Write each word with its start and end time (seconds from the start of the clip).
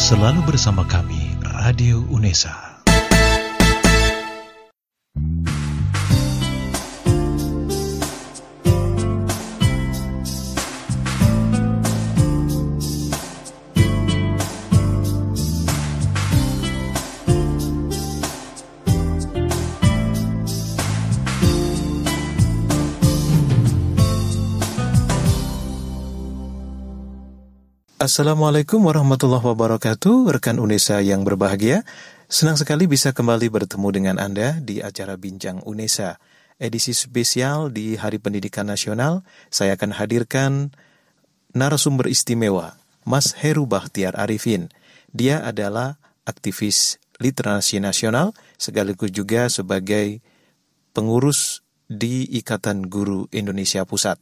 Selalu 0.00 0.48
bersama 0.48 0.88
kami, 0.88 1.36
Radio 1.44 2.00
UNESA. 2.08 2.69
Assalamualaikum 28.10 28.90
warahmatullahi 28.90 29.54
wabarakatuh, 29.54 30.34
rekan 30.34 30.58
UNESA 30.58 30.98
yang 30.98 31.22
berbahagia. 31.22 31.86
Senang 32.26 32.58
sekali 32.58 32.90
bisa 32.90 33.14
kembali 33.14 33.46
bertemu 33.46 33.88
dengan 33.94 34.16
Anda 34.18 34.58
di 34.58 34.82
acara 34.82 35.14
Bincang 35.14 35.62
UNESA. 35.62 36.18
Edisi 36.58 36.90
spesial 36.90 37.70
di 37.70 37.94
Hari 37.94 38.18
Pendidikan 38.18 38.66
Nasional, 38.66 39.22
saya 39.46 39.78
akan 39.78 39.94
hadirkan 39.94 40.74
narasumber 41.54 42.10
istimewa, 42.10 42.74
Mas 43.06 43.30
Heru 43.38 43.70
Bahtiar 43.70 44.18
Arifin. 44.18 44.74
Dia 45.14 45.46
adalah 45.46 46.02
aktivis 46.26 46.98
literasi 47.22 47.78
nasional, 47.78 48.34
sekaligus 48.58 49.14
juga 49.14 49.46
sebagai 49.46 50.18
pengurus 50.98 51.62
di 51.86 52.26
Ikatan 52.26 52.90
Guru 52.90 53.30
Indonesia 53.30 53.86
Pusat. 53.86 54.18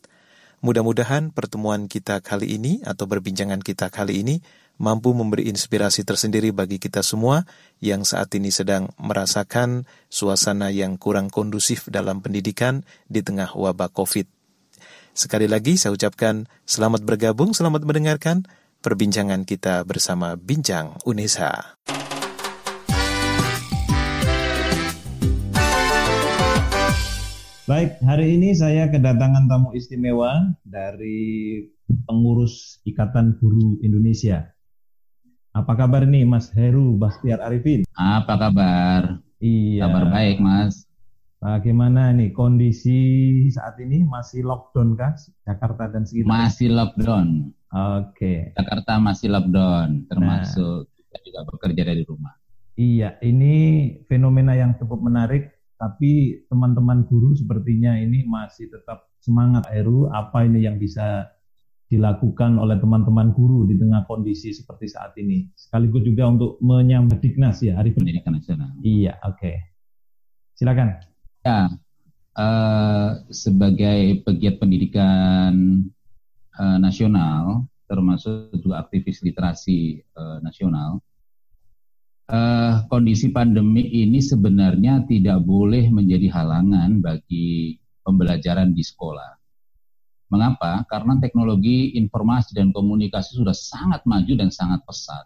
Mudah-mudahan 0.59 1.30
pertemuan 1.30 1.87
kita 1.87 2.19
kali 2.19 2.59
ini 2.59 2.83
atau 2.83 3.07
perbincangan 3.07 3.62
kita 3.62 3.95
kali 3.95 4.27
ini 4.27 4.43
mampu 4.83 5.15
memberi 5.15 5.47
inspirasi 5.47 6.03
tersendiri 6.03 6.51
bagi 6.51 6.83
kita 6.83 6.99
semua 7.07 7.46
yang 7.79 8.02
saat 8.02 8.35
ini 8.35 8.51
sedang 8.51 8.91
merasakan 8.99 9.87
suasana 10.10 10.74
yang 10.74 10.99
kurang 10.99 11.30
kondusif 11.30 11.87
dalam 11.87 12.19
pendidikan 12.19 12.82
di 13.07 13.23
tengah 13.23 13.55
wabah 13.55 13.91
COVID. 13.95 14.27
Sekali 15.15 15.47
lagi 15.47 15.79
saya 15.79 15.95
ucapkan 15.95 16.51
selamat 16.66 17.07
bergabung, 17.07 17.54
selamat 17.54 17.87
mendengarkan 17.87 18.43
perbincangan 18.82 19.47
kita 19.47 19.87
bersama 19.87 20.35
Bincang 20.35 20.99
UNESA. 21.07 21.79
Baik, 27.69 28.01
hari 28.01 28.41
ini 28.41 28.57
saya 28.57 28.88
kedatangan 28.88 29.45
tamu 29.45 29.77
istimewa 29.77 30.57
dari 30.65 31.61
pengurus 32.09 32.80
Ikatan 32.88 33.37
Guru 33.37 33.77
Indonesia. 33.85 34.49
Apa 35.52 35.77
kabar 35.77 36.09
nih 36.09 36.25
Mas 36.25 36.49
Heru 36.57 36.97
Bastiar 36.97 37.45
Arifin? 37.45 37.85
Apa 37.93 38.41
kabar? 38.41 39.21
Iya. 39.45 39.85
Kabar 39.85 40.05
baik 40.09 40.41
Mas. 40.41 40.88
Bagaimana 41.45 42.09
nih 42.16 42.33
kondisi 42.33 43.45
saat 43.52 43.77
ini 43.85 44.01
masih 44.01 44.49
lockdown 44.49 44.97
kah 44.97 45.13
Jakarta 45.45 45.93
dan 45.93 46.09
sekitar? 46.09 46.25
Masih 46.25 46.73
lockdown. 46.73 47.53
Oke. 47.69 48.57
Jakarta 48.57 48.97
masih 48.97 49.29
lockdown, 49.29 50.09
termasuk 50.09 50.88
nah. 50.88 50.97
kita 51.05 51.19
juga 51.21 51.41
bekerja 51.53 51.82
dari 51.85 52.01
rumah. 52.09 52.32
Iya, 52.80 53.21
ini 53.21 53.57
fenomena 54.09 54.57
yang 54.57 54.73
cukup 54.80 55.05
menarik 55.05 55.57
tapi 55.79 56.43
teman-teman 56.51 57.07
guru 57.07 57.38
sepertinya 57.38 57.95
ini 57.95 58.26
masih 58.26 58.66
tetap 58.68 59.09
semangat 59.23 59.71
Eru 59.71 60.10
apa 60.10 60.43
ini 60.43 60.66
yang 60.66 60.76
bisa 60.76 61.30
dilakukan 61.88 62.60
oleh 62.60 62.76
teman-teman 62.76 63.32
guru 63.32 63.65
di 63.65 63.79
tengah 63.80 64.04
kondisi 64.04 64.53
seperti 64.53 64.93
saat 64.93 65.16
ini 65.16 65.48
sekaligus 65.56 66.04
juga 66.04 66.28
untuk 66.28 66.60
menyambut 66.60 67.16
Diknas 67.22 67.65
ya 67.65 67.81
Hari 67.81 67.97
Pendidikan 67.97 68.37
Nasional. 68.37 68.76
Iya, 68.84 69.16
oke. 69.25 69.41
Okay. 69.41 69.56
Silakan. 70.53 71.00
Ya, 71.47 71.72
uh, 72.36 73.10
sebagai 73.32 74.20
pegiat 74.26 74.60
pendidikan 74.60 75.86
uh, 76.60 76.78
nasional 76.82 77.64
termasuk 77.88 78.53
juga 78.60 78.84
aktivis 78.84 79.24
literasi 79.24 80.04
uh, 80.12 80.44
nasional, 80.44 81.00
uh, 82.28 82.84
kondisi 82.87 83.33
pandemi 83.33 83.89
ini 83.89 84.21
sebenarnya 84.21 85.05
tidak 85.09 85.43
boleh 85.43 85.89
menjadi 85.89 86.28
halangan 86.33 87.00
bagi 87.00 87.77
pembelajaran 88.05 88.72
di 88.72 88.84
sekolah. 88.84 89.37
Mengapa? 90.28 90.84
Karena 90.84 91.16
teknologi 91.16 91.97
informasi 91.97 92.53
dan 92.53 92.69
komunikasi 92.69 93.41
sudah 93.41 93.56
sangat 93.56 94.05
maju 94.05 94.33
dan 94.37 94.53
sangat 94.53 94.84
pesat. 94.84 95.25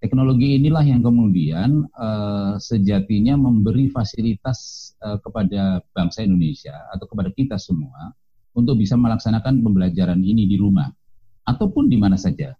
Teknologi 0.00 0.56
inilah 0.56 0.80
yang 0.80 1.04
kemudian 1.04 1.84
uh, 1.92 2.56
sejatinya 2.56 3.36
memberi 3.36 3.92
fasilitas 3.92 4.92
uh, 5.04 5.20
kepada 5.20 5.84
bangsa 5.92 6.24
Indonesia 6.24 6.72
atau 6.96 7.04
kepada 7.04 7.28
kita 7.28 7.60
semua 7.60 8.16
untuk 8.56 8.80
bisa 8.80 8.96
melaksanakan 8.96 9.60
pembelajaran 9.60 10.24
ini 10.24 10.48
di 10.48 10.56
rumah 10.56 10.88
ataupun 11.44 11.92
di 11.92 12.00
mana 12.00 12.16
saja. 12.16 12.56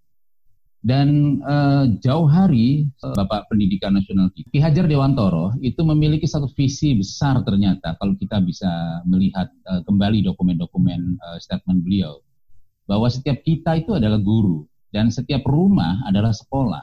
Dan 0.81 1.39
uh, 1.45 1.85
jauh 2.01 2.25
hari 2.25 2.89
Bapak 3.05 3.53
Pendidikan 3.53 3.93
Nasional 3.93 4.33
Ki 4.33 4.49
Hajar 4.65 4.89
Dewantoro 4.89 5.53
itu 5.61 5.85
memiliki 5.85 6.25
satu 6.25 6.49
visi 6.57 6.97
besar 6.97 7.45
ternyata 7.45 8.01
kalau 8.01 8.17
kita 8.17 8.41
bisa 8.41 9.05
melihat 9.05 9.53
uh, 9.69 9.85
kembali 9.85 10.25
dokumen-dokumen 10.25 11.21
uh, 11.21 11.37
statement 11.37 11.85
beliau 11.85 12.25
bahwa 12.89 13.13
setiap 13.13 13.45
kita 13.45 13.85
itu 13.85 13.93
adalah 13.93 14.17
guru 14.25 14.65
dan 14.89 15.13
setiap 15.13 15.45
rumah 15.45 16.01
adalah 16.09 16.33
sekolah. 16.33 16.83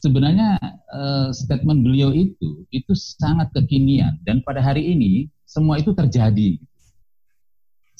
Sebenarnya 0.00 0.56
uh, 0.88 1.28
statement 1.28 1.84
beliau 1.84 2.16
itu 2.16 2.64
itu 2.72 2.92
sangat 2.96 3.52
kekinian 3.52 4.16
dan 4.24 4.40
pada 4.40 4.64
hari 4.64 4.96
ini 4.96 5.28
semua 5.44 5.76
itu 5.76 5.92
terjadi 5.92 6.56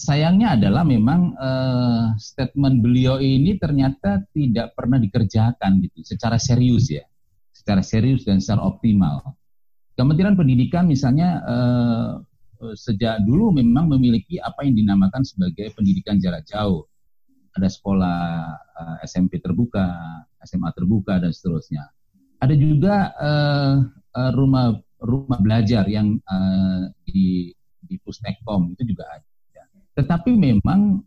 sayangnya 0.01 0.57
adalah 0.57 0.81
memang 0.81 1.37
uh, 1.37 2.17
statement 2.17 2.81
beliau 2.81 3.21
ini 3.21 3.61
ternyata 3.61 4.25
tidak 4.33 4.73
pernah 4.73 4.97
dikerjakan 4.97 5.85
gitu 5.85 6.01
secara 6.01 6.41
serius 6.41 6.89
ya, 6.89 7.05
secara 7.53 7.85
serius 7.85 8.25
dan 8.25 8.41
secara 8.41 8.65
optimal. 8.65 9.37
Kementerian 9.93 10.41
Pendidikan 10.41 10.89
misalnya 10.89 11.45
uh, 11.45 12.11
sejak 12.73 13.21
dulu 13.29 13.53
memang 13.53 13.93
memiliki 13.93 14.41
apa 14.41 14.65
yang 14.65 14.73
dinamakan 14.81 15.21
sebagai 15.21 15.69
pendidikan 15.77 16.17
jarak 16.17 16.49
jauh. 16.49 16.89
Ada 17.53 17.69
sekolah 17.69 18.21
uh, 18.57 18.97
SMP 19.05 19.37
terbuka, 19.37 19.85
SMA 20.41 20.73
terbuka 20.73 21.21
dan 21.21 21.29
seterusnya. 21.37 21.85
Ada 22.41 22.57
juga 22.57 23.13
uh, 23.21 23.77
rumah 24.33 24.81
rumah 24.97 25.41
belajar 25.45 25.85
yang 25.93 26.17
uh, 26.25 26.89
di 27.05 27.53
di 27.85 28.01
Pustekkom 28.01 28.73
itu 28.73 28.97
juga 28.97 29.05
ada 29.13 29.30
tetapi 29.95 30.35
memang 30.35 31.03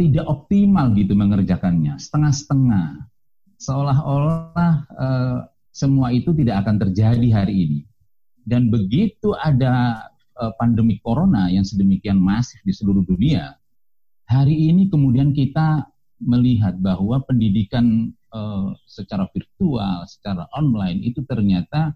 tidak 0.00 0.24
optimal 0.24 0.96
gitu 0.96 1.12
mengerjakannya, 1.12 2.00
setengah-setengah. 2.00 3.04
Seolah-olah 3.60 4.74
uh, 4.96 5.38
semua 5.68 6.08
itu 6.16 6.32
tidak 6.32 6.64
akan 6.64 6.80
terjadi 6.80 7.28
hari 7.44 7.68
ini. 7.68 7.80
Dan 8.40 8.72
begitu 8.72 9.36
ada 9.36 10.08
uh, 10.40 10.52
pandemi 10.56 10.96
corona 11.04 11.52
yang 11.52 11.68
sedemikian 11.68 12.16
masif 12.16 12.56
di 12.64 12.72
seluruh 12.72 13.04
dunia, 13.04 13.60
hari 14.24 14.72
ini 14.72 14.88
kemudian 14.88 15.36
kita 15.36 15.84
melihat 16.20 16.80
bahwa 16.80 17.20
pendidikan 17.24 18.16
uh, 18.32 18.72
secara 18.88 19.28
virtual, 19.36 20.08
secara 20.08 20.48
online 20.56 21.04
itu 21.04 21.20
ternyata 21.28 21.92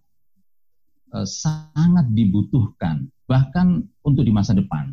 uh, 1.17 1.25
sangat 1.25 2.11
dibutuhkan, 2.13 3.09
bahkan 3.25 3.89
untuk 4.05 4.29
di 4.29 4.33
masa 4.35 4.53
depan. 4.53 4.93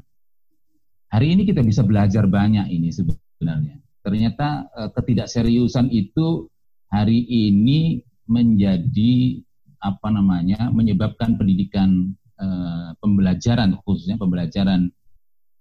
Hari 1.12 1.28
ini 1.36 1.44
kita 1.44 1.60
bisa 1.60 1.84
belajar 1.84 2.24
banyak 2.24 2.72
ini 2.72 2.88
sebenarnya. 2.88 3.84
Ternyata 4.00 4.72
uh, 4.72 4.90
ketidakseriusan 4.96 5.92
itu 5.92 6.48
hari 6.88 7.28
ini 7.28 8.00
menjadi 8.32 9.44
apa 9.84 10.08
namanya 10.08 10.72
menyebabkan 10.72 11.36
pendidikan 11.36 12.16
uh, 12.40 12.96
pembelajaran 13.04 13.76
khususnya 13.84 14.16
pembelajaran 14.16 14.88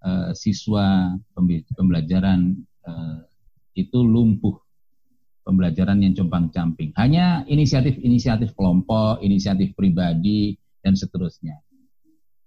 uh, 0.07 0.31
siswa 0.39 1.19
pembelajaran 1.75 2.55
uh, 2.87 3.27
itu 3.75 3.99
lumpuh 4.07 4.55
pembelajaran 5.43 5.99
yang 5.99 6.15
compang-camping. 6.15 6.95
Hanya 6.95 7.43
inisiatif-inisiatif 7.51 8.55
kelompok, 8.55 9.19
inisiatif 9.19 9.75
pribadi 9.75 10.55
dan 10.79 10.95
seterusnya. 10.95 11.59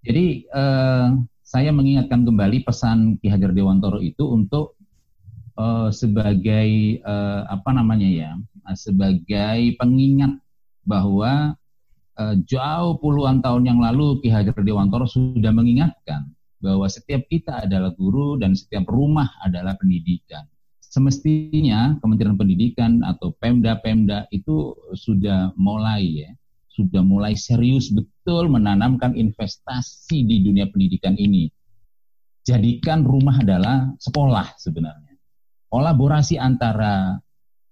Jadi 0.08 0.48
uh, 0.56 1.20
saya 1.54 1.70
mengingatkan 1.70 2.26
kembali 2.26 2.66
pesan 2.66 3.22
Ki 3.22 3.30
Hajar 3.30 3.54
Dewantoro 3.54 4.02
itu 4.02 4.26
untuk 4.26 4.74
uh, 5.54 5.94
sebagai 5.94 6.98
uh, 7.06 7.46
apa 7.46 7.70
namanya 7.78 8.10
ya, 8.10 8.32
sebagai 8.74 9.78
pengingat 9.78 10.34
bahwa 10.82 11.54
uh, 12.18 12.36
jauh 12.50 12.98
puluhan 12.98 13.46
tahun 13.46 13.70
yang 13.70 13.78
lalu 13.78 14.18
Ki 14.26 14.34
Hajar 14.34 14.58
Dewantoro 14.66 15.06
sudah 15.06 15.54
mengingatkan 15.54 16.26
bahwa 16.58 16.90
setiap 16.90 17.22
kita 17.30 17.70
adalah 17.70 17.94
guru 17.94 18.42
dan 18.42 18.58
setiap 18.58 18.90
rumah 18.90 19.30
adalah 19.46 19.78
pendidikan. 19.78 20.50
semestinya 20.94 21.98
Kementerian 22.06 22.38
Pendidikan 22.38 23.02
atau 23.02 23.34
Pemda-Pemda 23.42 24.30
itu 24.30 24.78
sudah 24.94 25.50
mulai 25.58 26.06
ya, 26.22 26.30
sudah 26.74 27.06
mulai 27.06 27.38
serius 27.38 27.94
betul 27.94 28.50
menanamkan 28.50 29.14
investasi 29.14 30.26
di 30.26 30.42
dunia 30.42 30.66
pendidikan 30.74 31.14
ini. 31.16 31.46
Jadikan 32.44 33.06
rumah 33.06 33.40
adalah 33.40 33.94
sekolah 34.02 34.58
sebenarnya. 34.58 35.16
Kolaborasi 35.70 36.42
antara 36.42 37.16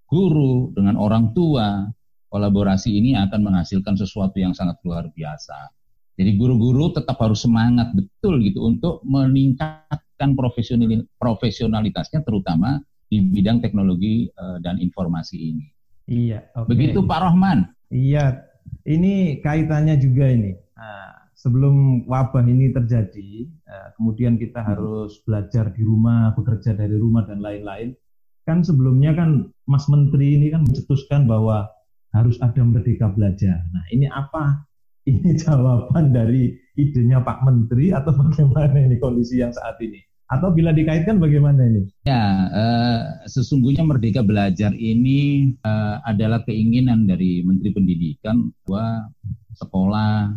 guru 0.05 0.71
dengan 0.77 0.95
orang 1.01 1.33
tua, 1.33 1.89
kolaborasi 2.29 2.93
ini 2.93 3.17
akan 3.17 3.41
menghasilkan 3.41 3.97
sesuatu 3.97 4.37
yang 4.39 4.53
sangat 4.53 4.79
luar 4.85 5.09
biasa. 5.11 5.73
Jadi 6.15 6.37
guru-guru 6.37 6.93
tetap 6.93 7.17
harus 7.17 7.41
semangat 7.41 7.91
betul 7.97 8.37
gitu 8.45 8.69
untuk 8.69 9.01
meningkatkan 9.01 10.37
profesionalitasnya 11.17 12.21
terutama 12.21 12.77
di 13.09 13.19
bidang 13.19 13.59
teknologi 13.59 14.29
uh, 14.37 14.61
dan 14.61 14.77
informasi 14.77 15.35
ini. 15.35 15.65
Iya. 16.07 16.47
Okay. 16.53 16.69
Begitu 16.69 16.99
Pak 17.03 17.19
Rohman. 17.25 17.73
Iya. 17.89 18.50
Ini 18.85 19.43
kaitannya 19.45 19.95
juga 20.01 20.25
ini. 20.29 20.57
Nah, 20.77 21.29
sebelum 21.37 22.05
wabah 22.09 22.45
ini 22.45 22.73
terjadi, 22.73 23.45
uh, 23.69 23.89
kemudian 23.97 24.37
kita 24.41 24.61
hmm. 24.61 24.69
harus 24.73 25.21
belajar 25.25 25.69
di 25.73 25.81
rumah, 25.85 26.33
bekerja 26.33 26.73
dari 26.73 26.97
rumah 26.97 27.25
dan 27.25 27.41
lain-lain. 27.41 27.93
Kan 28.45 28.65
sebelumnya 28.65 29.13
kan 29.13 29.53
Mas 29.69 29.85
Menteri 29.85 30.37
ini 30.37 30.49
kan 30.49 30.65
mencetuskan 30.65 31.29
bahwa 31.29 31.69
harus 32.11 32.41
ada 32.41 32.61
merdeka 32.65 33.07
belajar. 33.13 33.61
Nah, 33.71 33.85
ini 33.93 34.09
apa? 34.09 34.65
Ini 35.05 35.33
jawaban 35.45 36.13
dari 36.13 36.57
idenya 36.77 37.21
Pak 37.21 37.45
Menteri 37.45 37.93
atau 37.93 38.13
bagaimana 38.13 38.77
ini 38.81 38.97
kondisi 38.97 39.41
yang 39.41 39.53
saat 39.53 39.77
ini? 39.81 40.10
Atau 40.31 40.55
bila 40.55 40.71
dikaitkan 40.71 41.19
bagaimana 41.19 41.59
ini? 41.67 41.91
Ya, 42.07 42.47
uh, 42.47 43.27
sesungguhnya 43.27 43.83
Merdeka 43.83 44.23
Belajar 44.23 44.71
ini 44.71 45.51
uh, 45.67 45.99
adalah 46.07 46.47
keinginan 46.47 47.03
dari 47.03 47.43
Menteri 47.43 47.75
Pendidikan 47.75 48.47
bahwa 48.63 49.11
sekolah 49.59 50.31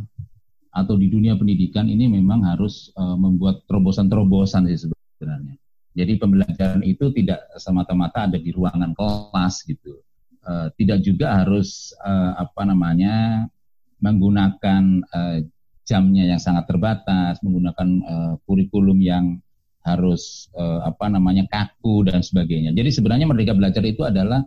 atau 0.75 0.99
di 0.99 1.07
dunia 1.07 1.39
pendidikan 1.39 1.87
ini 1.87 2.11
memang 2.11 2.43
harus 2.43 2.91
uh, 2.99 3.15
membuat 3.15 3.63
terobosan-terobosan 3.71 4.67
sih 4.67 4.91
sebenarnya. 4.91 5.55
Jadi 5.95 6.19
pembelajaran 6.19 6.83
itu 6.83 7.15
tidak 7.15 7.47
semata-mata 7.63 8.27
ada 8.27 8.35
di 8.35 8.51
ruangan 8.51 8.99
kelas 8.99 9.63
gitu. 9.63 10.03
Uh, 10.43 10.75
tidak 10.75 11.07
juga 11.07 11.39
harus 11.39 11.95
uh, 12.03 12.35
apa 12.43 12.67
namanya 12.67 13.47
menggunakan 14.03 15.07
uh, 15.07 15.39
jamnya 15.87 16.27
yang 16.35 16.43
sangat 16.43 16.67
terbatas, 16.67 17.39
menggunakan 17.45 18.03
kurikulum 18.49 18.99
yang 19.05 19.44
harus 19.85 20.49
uh, 20.57 20.81
apa 20.89 21.13
namanya 21.13 21.45
kaku 21.53 22.09
dan 22.09 22.25
sebagainya. 22.25 22.73
Jadi 22.73 22.91
sebenarnya 22.91 23.29
merdeka 23.29 23.53
belajar 23.53 23.85
itu 23.85 24.01
adalah 24.03 24.41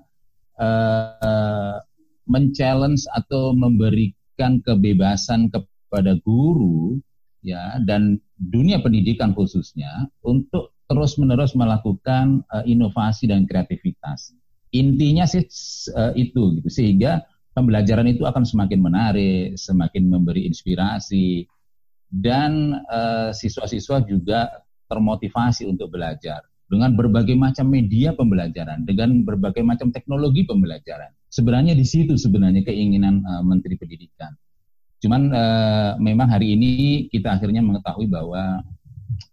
uh, 0.58 1.78
men-challenge 2.26 3.06
atau 3.14 3.54
memberikan 3.54 4.60
kebebasan 4.66 5.54
kepada 5.54 6.18
guru 6.26 6.98
ya 7.46 7.78
dan 7.86 8.18
dunia 8.42 8.82
pendidikan 8.82 9.32
khususnya 9.38 10.10
untuk 10.26 10.74
terus-menerus 10.90 11.54
melakukan 11.54 12.42
uh, 12.50 12.66
inovasi 12.66 13.30
dan 13.30 13.46
kreativitas. 13.46 14.34
Intinya 14.74 15.24
sih 15.30 15.46
uh, 15.94 16.12
itu 16.18 16.60
gitu 16.60 16.70
sehingga 16.74 17.24
pembelajaran 17.54 18.10
itu 18.10 18.26
akan 18.26 18.42
semakin 18.42 18.82
menarik, 18.82 19.54
semakin 19.54 20.10
memberi 20.10 20.46
inspirasi 20.50 21.46
dan 22.08 22.80
siswa-siswa 23.36 24.00
juga 24.08 24.67
termotivasi 24.88 25.68
untuk 25.68 25.94
belajar 25.94 26.44
dengan 26.68 27.00
berbagai 27.00 27.36
macam 27.40 27.72
media 27.72 28.12
pembelajaran, 28.12 28.84
dengan 28.84 29.24
berbagai 29.24 29.64
macam 29.64 29.88
teknologi 29.92 30.44
pembelajaran. 30.44 31.16
Sebenarnya 31.32 31.76
di 31.76 31.84
situ 31.88 32.20
sebenarnya 32.20 32.64
keinginan 32.68 33.24
uh, 33.24 33.44
Menteri 33.44 33.80
Pendidikan. 33.80 34.36
Cuman 35.00 35.32
uh, 35.32 35.92
memang 36.02 36.28
hari 36.28 36.58
ini 36.58 36.72
kita 37.08 37.40
akhirnya 37.40 37.64
mengetahui 37.64 38.12
bahwa 38.12 38.64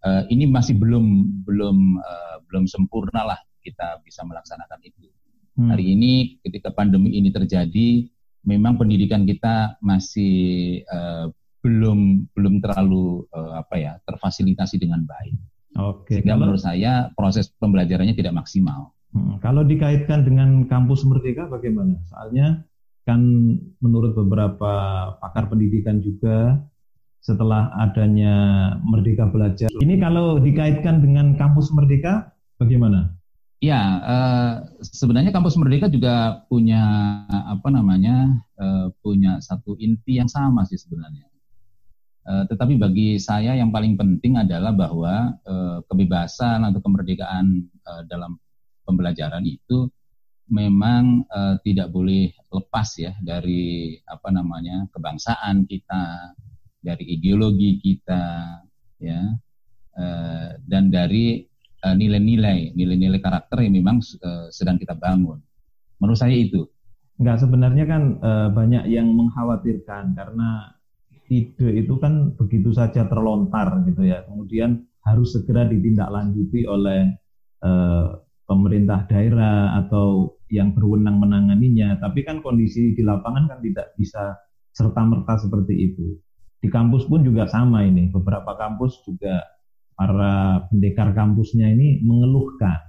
uh, 0.07 0.23
ini 0.31 0.47
masih 0.47 0.79
belum 0.79 1.05
belum 1.43 1.77
uh, 1.99 2.37
belum 2.47 2.71
sempurna 2.71 3.35
lah 3.35 3.41
kita 3.65 3.99
bisa 4.07 4.23
melaksanakan 4.23 4.79
itu. 4.85 5.11
Hmm. 5.59 5.71
Hari 5.75 5.85
ini 5.97 6.13
ketika 6.43 6.71
pandemi 6.71 7.15
ini 7.19 7.35
terjadi, 7.35 8.07
memang 8.47 8.79
pendidikan 8.79 9.25
kita 9.27 9.79
masih 9.81 10.83
uh, 10.87 11.33
belum 11.65 12.29
belum 12.37 12.61
terlalu 12.61 13.25
uh, 13.33 13.65
apa 13.65 13.75
ya 13.81 13.93
terfasilitasi 14.05 14.77
dengan 14.77 15.09
baik. 15.09 15.35
Oke. 15.81 16.21
Sehingga 16.21 16.37
kalau, 16.37 16.43
menurut 16.45 16.63
saya 16.63 17.09
proses 17.17 17.49
pembelajarannya 17.57 18.13
tidak 18.13 18.37
maksimal. 18.37 18.93
Hmm, 19.17 19.41
kalau 19.41 19.65
dikaitkan 19.65 20.29
dengan 20.29 20.69
kampus 20.69 21.09
merdeka 21.09 21.49
bagaimana? 21.49 21.97
Soalnya 22.13 22.63
kan 23.09 23.21
menurut 23.81 24.13
beberapa 24.13 24.73
pakar 25.19 25.49
pendidikan 25.49 26.05
juga 26.05 26.61
setelah 27.25 27.73
adanya 27.81 28.35
Merdeka 28.85 29.25
Belajar. 29.33 29.73
Ini 29.81 29.97
kalau 29.97 30.37
dikaitkan 30.37 31.01
dengan 31.01 31.33
kampus 31.41 31.73
Merdeka 31.73 32.37
bagaimana? 32.61 33.17
Ya, 33.65 33.81
uh, 34.05 34.53
sebenarnya 34.85 35.33
kampus 35.33 35.57
Merdeka 35.57 35.89
juga 35.89 36.45
punya 36.53 36.85
apa 37.33 37.73
namanya 37.73 38.45
uh, 38.61 38.93
punya 39.01 39.41
satu 39.41 39.73
inti 39.81 40.21
yang 40.21 40.29
sama 40.29 40.69
sih 40.69 40.77
sebenarnya. 40.77 41.25
Uh, 42.25 42.49
tetapi 42.49 42.81
bagi 42.81 43.21
saya 43.21 43.53
yang 43.53 43.69
paling 43.69 44.01
penting 44.01 44.41
adalah 44.41 44.73
bahwa 44.73 45.37
uh, 45.45 45.85
kebebasan 45.85 46.65
atau 46.65 46.81
kemerdekaan 46.81 47.69
uh, 47.85 48.01
dalam 48.09 48.41
pembelajaran 48.89 49.45
itu 49.45 49.93
memang 50.45 51.25
tidak 51.65 51.89
boleh 51.89 52.29
lepas 52.53 53.01
ya 53.01 53.17
dari 53.25 53.97
apa 54.05 54.29
namanya 54.29 54.85
kebangsaan 54.93 55.65
kita, 55.65 56.37
dari 56.85 57.17
ideologi 57.17 57.81
kita, 57.81 58.53
ya, 59.01 59.25
dan 60.69 60.93
dari 60.93 61.49
nilai-nilai, 61.81 62.77
nilai-nilai 62.77 63.25
karakter 63.25 63.65
yang 63.65 63.73
memang 63.73 64.05
sedang 64.53 64.77
kita 64.77 64.93
bangun. 64.93 65.41
Menurut 65.97 66.21
saya 66.21 66.37
itu. 66.37 66.69
Enggak 67.17 67.41
sebenarnya 67.41 67.89
kan 67.89 68.03
banyak 68.53 68.85
yang 68.93 69.09
mengkhawatirkan 69.17 70.13
karena 70.13 70.77
ide 71.29 71.69
itu 71.81 71.95
kan 72.01 72.37
begitu 72.37 72.71
saja 72.75 73.09
terlontar 73.09 73.85
gitu 73.89 74.05
ya. 74.05 74.25
Kemudian 74.29 74.85
harus 75.05 75.37
segera 75.37 75.69
ditindaklanjuti 75.69 76.65
oleh 76.69 77.13
eh, 77.65 78.07
pemerintah 78.45 79.09
daerah 79.09 79.81
atau 79.85 80.39
yang 80.53 80.77
berwenang 80.77 81.21
menanganinya. 81.21 81.97
Tapi 82.01 82.25
kan 82.25 82.45
kondisi 82.45 82.93
di 82.93 83.03
lapangan 83.03 83.49
kan 83.49 83.59
tidak 83.65 83.97
bisa 83.97 84.37
serta-merta 84.75 85.41
seperti 85.41 85.93
itu. 85.93 86.19
Di 86.61 86.69
kampus 86.73 87.09
pun 87.09 87.25
juga 87.25 87.49
sama 87.49 87.85
ini. 87.85 88.09
Beberapa 88.09 88.57
kampus 88.57 89.05
juga 89.05 89.45
para 89.95 90.65
pendekar 90.69 91.15
kampusnya 91.15 91.71
ini 91.71 92.03
mengeluhkan. 92.03 92.81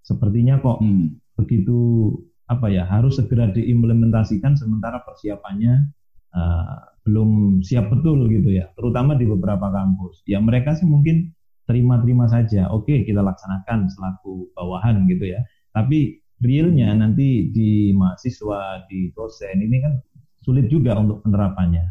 Sepertinya 0.00 0.58
kok 0.58 0.80
hmm. 0.80 1.36
begitu 1.36 2.10
apa 2.50 2.66
ya 2.66 2.82
harus 2.82 3.22
segera 3.22 3.46
diimplementasikan 3.54 4.58
sementara 4.58 5.06
persiapannya 5.06 5.94
uh, 6.34 6.78
belum 7.06 7.62
siap 7.64 7.90
betul 7.90 8.28
gitu 8.28 8.54
ya, 8.54 8.68
terutama 8.76 9.16
di 9.16 9.24
beberapa 9.26 9.72
kampus. 9.72 10.22
Ya 10.28 10.38
mereka 10.38 10.76
sih 10.76 10.86
mungkin 10.86 11.32
terima-terima 11.70 12.26
saja, 12.26 12.66
oke 12.70 13.06
kita 13.06 13.22
laksanakan 13.22 13.86
selaku 13.90 14.50
bawahan 14.58 15.06
gitu 15.06 15.30
ya. 15.30 15.40
Tapi 15.70 16.18
realnya 16.42 16.90
nanti 16.96 17.52
di 17.52 17.94
mahasiswa, 17.94 18.84
di 18.88 19.12
dosen 19.14 19.60
ini 19.60 19.76
kan 19.78 19.94
sulit 20.40 20.66
juga 20.66 20.96
untuk 20.98 21.22
penerapannya. 21.22 21.84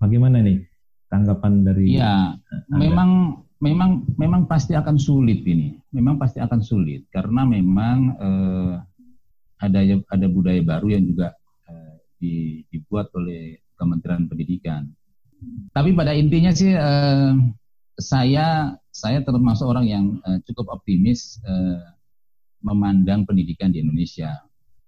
Bagaimana 0.00 0.42
nih 0.42 0.58
tanggapan 1.12 1.62
dari? 1.62 1.94
Iya, 1.94 2.34
memang 2.74 3.40
memang 3.62 4.04
memang 4.18 4.50
pasti 4.50 4.74
akan 4.74 4.96
sulit 4.98 5.46
ini. 5.46 5.78
Memang 5.94 6.18
pasti 6.18 6.42
akan 6.42 6.60
sulit 6.64 7.06
karena 7.14 7.46
memang 7.46 7.98
eh, 8.18 8.74
ada 9.62 9.80
ada 10.10 10.26
budaya 10.26 10.60
baru 10.60 10.98
yang 10.98 11.04
juga 11.06 11.32
eh, 11.70 11.94
dibuat 12.68 13.14
oleh 13.14 13.63
Kementerian 13.74 14.26
Pendidikan. 14.26 14.88
Tapi 15.74 15.92
pada 15.92 16.16
intinya 16.16 16.54
sih 16.54 16.72
eh, 16.72 17.32
saya 17.98 18.72
saya 18.94 19.18
termasuk 19.22 19.66
orang 19.68 19.86
yang 19.86 20.04
eh, 20.24 20.38
cukup 20.48 20.80
optimis 20.80 21.38
eh, 21.44 21.84
memandang 22.64 23.28
pendidikan 23.28 23.68
di 23.68 23.84
Indonesia 23.84 24.32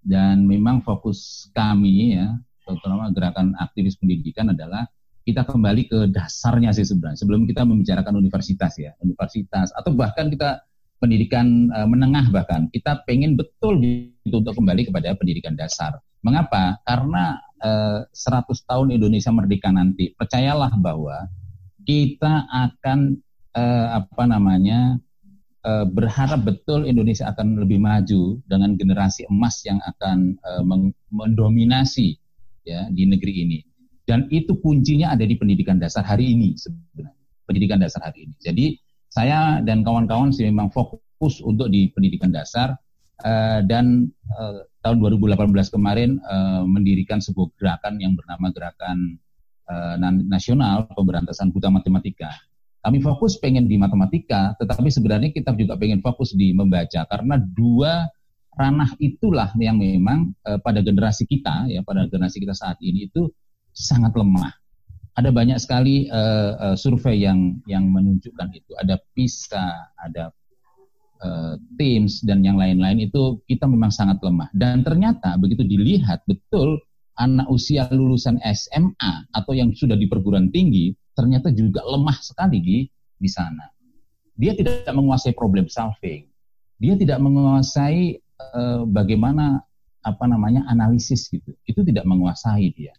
dan 0.01 0.47
memang 0.49 0.81
fokus 0.81 1.51
kami 1.53 2.17
ya 2.17 2.33
terutama 2.65 3.13
gerakan 3.13 3.53
aktivis 3.61 4.01
pendidikan 4.01 4.51
adalah 4.51 4.89
kita 5.27 5.43
kembali 5.43 5.91
ke 5.91 5.99
dasarnya 6.11 6.71
sih 6.73 6.87
sebenarnya 6.87 7.19
sebelum 7.21 7.45
kita 7.45 7.67
membicarakan 7.67 8.17
universitas 8.17 8.79
ya 8.81 8.95
universitas 9.03 9.75
atau 9.75 9.93
bahkan 9.93 10.31
kita 10.33 10.63
pendidikan 10.99 11.69
uh, 11.75 11.85
menengah 11.85 12.33
bahkan 12.33 12.71
kita 12.73 13.05
pengen 13.05 13.37
betul 13.37 13.77
gitu 13.83 14.41
untuk 14.41 14.57
kembali 14.57 14.89
kepada 14.89 15.13
pendidikan 15.15 15.55
dasar. 15.55 16.01
Mengapa? 16.25 16.81
Karena 16.83 17.37
eh, 17.39 17.46
100 17.61 18.13
tahun 18.69 18.89
Indonesia 18.93 19.33
merdeka 19.33 19.73
nanti, 19.73 20.13
percayalah 20.13 20.73
bahwa 20.77 21.25
kita 21.87 22.51
akan 22.51 23.17
uh, 23.55 24.03
apa 24.03 24.23
namanya 24.27 24.99
uh, 25.63 25.87
berharap 25.87 26.43
betul 26.45 26.85
Indonesia 26.85 27.31
akan 27.31 27.63
lebih 27.63 27.79
maju 27.79 28.43
dengan 28.45 28.75
generasi 28.75 29.25
emas 29.31 29.63
yang 29.63 29.79
akan 29.87 30.37
mendominasi 31.15 32.19
ya 32.67 32.91
di 32.91 33.07
negeri 33.07 33.47
ini. 33.47 33.59
Dan 34.07 34.31
itu 34.31 34.55
kuncinya 34.63 35.15
ada 35.15 35.27
di 35.27 35.35
pendidikan 35.35 35.83
dasar 35.83 36.07
hari 36.07 36.35
ini 36.35 36.55
sebenarnya. 36.55 37.15
Pendidikan 37.47 37.79
dasar 37.83 38.07
hari 38.07 38.27
ini. 38.31 38.35
Jadi 38.39 38.67
saya 39.11 39.63
dan 39.63 39.83
kawan-kawan 39.83 40.31
sih 40.31 40.47
memang 40.47 40.71
fokus 40.71 41.43
untuk 41.43 41.71
di 41.71 41.91
pendidikan 41.91 42.31
dasar 42.31 42.79
dan 43.67 44.07
tahun 44.87 45.03
2018 45.03 45.75
kemarin 45.75 46.23
uh, 46.23 46.63
mendirikan 46.63 47.19
sebuah 47.19 47.51
gerakan 47.59 47.99
yang 47.99 48.15
bernama 48.15 48.55
Gerakan 48.55 49.19
uh, 49.67 49.99
Nasional 50.31 50.87
Pemberantasan 50.95 51.51
Buta 51.51 51.75
Matematika. 51.75 52.31
Kami 52.87 53.03
fokus 53.03 53.35
pengen 53.43 53.67
di 53.67 53.75
matematika, 53.83 54.55
tetapi 54.63 54.87
sebenarnya 54.87 55.35
kita 55.35 55.59
juga 55.59 55.75
pengen 55.75 55.99
fokus 55.99 56.39
di 56.39 56.55
membaca 56.55 57.03
karena 57.11 57.35
dua 57.35 58.07
ranah 58.55 58.95
itulah 59.03 59.51
yang 59.59 59.83
memang 59.83 60.31
uh, 60.47 60.63
pada 60.63 60.79
generasi 60.87 61.27
kita 61.27 61.67
ya 61.67 61.83
pada 61.83 62.07
generasi 62.07 62.39
kita 62.39 62.55
saat 62.55 62.79
ini 62.79 63.11
itu 63.11 63.27
sangat 63.75 64.15
lemah. 64.15 64.55
Ada 65.19 65.35
banyak 65.35 65.59
sekali 65.59 66.07
uh, 66.15 66.55
uh, 66.63 66.77
survei 66.79 67.27
yang 67.27 67.59
yang 67.67 67.91
menunjukkan 67.91 68.55
itu. 68.55 68.71
Ada 68.79 69.03
PISA, 69.19 69.67
ada 69.99 70.31
uh, 71.23 71.55
Teams 71.81 72.21
dan 72.25 72.43
yang 72.43 72.57
lain-lain 72.57 73.09
itu 73.09 73.41
kita 73.49 73.69
memang 73.69 73.93
sangat 73.93 74.21
lemah. 74.21 74.49
Dan 74.53 74.83
ternyata 74.83 75.37
begitu 75.37 75.63
dilihat 75.65 76.25
betul 76.25 76.81
anak 77.17 77.49
usia 77.49 77.89
lulusan 77.89 78.37
SMA 78.45 79.13
atau 79.33 79.53
yang 79.57 79.73
sudah 79.73 79.97
di 79.97 80.05
perguruan 80.05 80.53
tinggi 80.53 80.93
ternyata 81.17 81.49
juga 81.53 81.81
lemah 81.85 82.19
sekali 82.21 82.61
di 82.61 82.79
di 83.17 83.29
sana. 83.29 83.65
Dia 84.37 84.53
tidak 84.53 84.93
menguasai 84.93 85.33
problem 85.33 85.65
solving. 85.73 86.29
Dia 86.77 86.93
tidak 87.01 87.25
menguasai 87.25 88.21
uh, 88.53 88.85
bagaimana 88.85 89.65
apa 90.05 90.25
namanya 90.29 90.69
analisis 90.69 91.33
gitu. 91.33 91.57
Itu 91.65 91.81
tidak 91.81 92.05
menguasai 92.05 92.69
dia. 92.77 92.93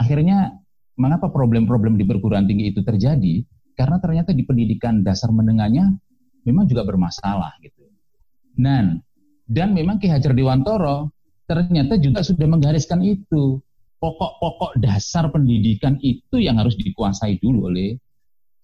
Akhirnya 0.00 0.56
mengapa 0.96 1.28
problem-problem 1.28 2.00
di 2.00 2.08
perguruan 2.08 2.48
tinggi 2.48 2.72
itu 2.72 2.80
terjadi? 2.80 3.44
Karena 3.76 4.00
ternyata 4.00 4.32
di 4.32 4.44
pendidikan 4.48 5.04
dasar 5.04 5.28
menengahnya 5.28 5.92
memang 6.46 6.64
juga 6.68 6.82
bermasalah 6.86 7.58
gitu. 7.62 7.86
Dan 8.52 9.00
dan 9.48 9.72
memang 9.72 9.98
Ki 9.98 10.08
Hajar 10.08 10.32
Dewantoro 10.36 11.12
ternyata 11.48 11.98
juga 11.98 12.22
sudah 12.24 12.46
menggariskan 12.48 13.02
itu. 13.02 13.60
Pokok-pokok 14.02 14.82
dasar 14.82 15.30
pendidikan 15.30 15.94
itu 16.02 16.42
yang 16.42 16.58
harus 16.58 16.74
dikuasai 16.74 17.38
dulu 17.38 17.70
oleh 17.70 17.94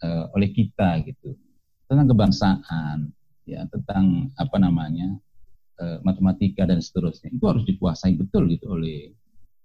uh, 0.02 0.26
oleh 0.35 0.50
kita 0.50 0.99
gitu. 1.06 1.38
Tentang 1.87 2.11
kebangsaan 2.11 3.14
ya 3.47 3.62
tentang 3.70 4.35
apa 4.35 4.56
namanya 4.58 5.14
uh, 5.78 6.02
matematika 6.02 6.66
dan 6.66 6.82
seterusnya. 6.82 7.30
Itu 7.30 7.47
harus 7.47 7.62
dikuasai 7.70 8.18
betul 8.18 8.50
gitu 8.50 8.75
oleh 8.75 9.14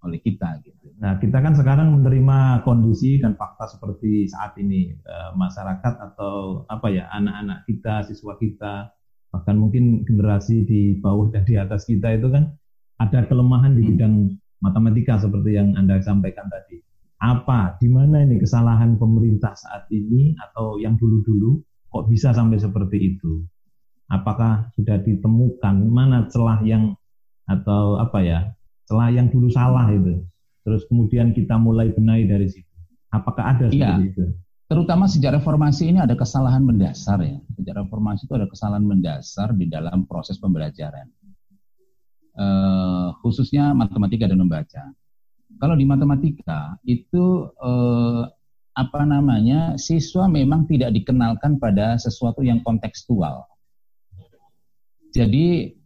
oleh 0.04 0.20
kita 0.20 0.60
gitu. 0.68 0.92
Nah 1.00 1.18
kita 1.18 1.40
kan 1.40 1.56
sekarang 1.56 1.96
menerima 2.00 2.68
kondisi 2.68 3.24
dan 3.24 3.40
fakta 3.40 3.72
seperti 3.72 4.28
saat 4.28 4.54
ini 4.60 4.92
uh, 5.08 5.32
masyarakat 5.34 5.94
atau 6.12 6.68
apa 6.68 6.88
ya 6.92 7.08
anak-anak 7.16 7.64
kita 7.66 8.04
siswa 8.06 8.36
kita 8.36 8.92
bahkan 9.34 9.58
mungkin 9.58 10.06
generasi 10.06 10.68
di 10.68 11.00
bawah 11.02 11.32
dan 11.34 11.42
di 11.48 11.58
atas 11.58 11.90
kita 11.90 12.14
itu 12.14 12.30
kan 12.30 12.54
ada 13.02 13.26
kelemahan 13.26 13.74
di 13.74 13.82
hmm. 13.82 13.90
bidang 13.96 14.14
matematika 14.62 15.18
seperti 15.18 15.58
yang 15.58 15.74
Anda 15.76 16.00
sampaikan 16.00 16.48
tadi. 16.48 16.80
Apa, 17.24 17.80
di 17.80 17.88
mana 17.88 18.24
ini 18.24 18.36
kesalahan 18.40 19.00
pemerintah 19.00 19.56
saat 19.56 19.88
ini 19.92 20.36
atau 20.36 20.76
yang 20.80 21.00
dulu-dulu 21.00 21.60
kok 21.88 22.12
bisa 22.12 22.36
sampai 22.36 22.60
seperti 22.60 23.16
itu? 23.16 23.44
Apakah 24.12 24.72
sudah 24.76 25.00
ditemukan 25.00 25.76
mana 25.88 26.28
celah 26.28 26.60
yang 26.68 26.96
atau 27.48 28.00
apa 28.00 28.20
ya, 28.24 28.40
celah 28.88 29.10
yang 29.12 29.28
dulu 29.32 29.48
salah 29.50 29.88
itu? 29.92 30.24
Terus 30.64 30.88
kemudian 30.88 31.36
kita 31.36 31.60
mulai 31.60 31.92
benahi 31.92 32.28
dari 32.28 32.48
situ. 32.48 32.70
Apakah 33.12 33.58
ada 33.58 33.66
seperti 33.68 34.16
itu? 34.16 34.26
Terutama 34.68 35.06
sejak 35.06 35.38
reformasi 35.38 35.92
ini 35.92 36.00
ada 36.02 36.18
kesalahan 36.18 36.64
mendasar 36.64 37.20
ya. 37.22 37.38
Sejak 37.60 37.84
reformasi 37.84 38.26
itu 38.26 38.34
ada 38.34 38.48
kesalahan 38.50 38.82
mendasar 38.82 39.54
di 39.54 39.70
dalam 39.70 40.08
proses 40.08 40.40
pembelajaran 40.40 41.12
uh, 42.38 43.14
khususnya 43.22 43.74
matematika 43.74 44.30
dan 44.30 44.42
membaca. 44.42 44.84
Kalau 45.62 45.76
di 45.78 45.86
matematika 45.86 46.76
itu 46.84 47.50
uh, 47.62 48.26
apa 48.74 49.02
namanya 49.06 49.78
siswa 49.78 50.26
memang 50.26 50.66
tidak 50.66 50.98
dikenalkan 50.98 51.62
pada 51.62 51.94
sesuatu 52.02 52.42
yang 52.42 52.66
kontekstual. 52.66 53.46
Jadi 55.14 55.78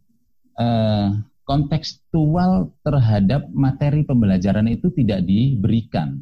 uh, 0.56 1.12
kontekstual 1.48 2.76
terhadap 2.84 3.48
materi 3.56 4.04
pembelajaran 4.04 4.68
itu 4.68 4.92
tidak 4.92 5.24
diberikan. 5.24 6.20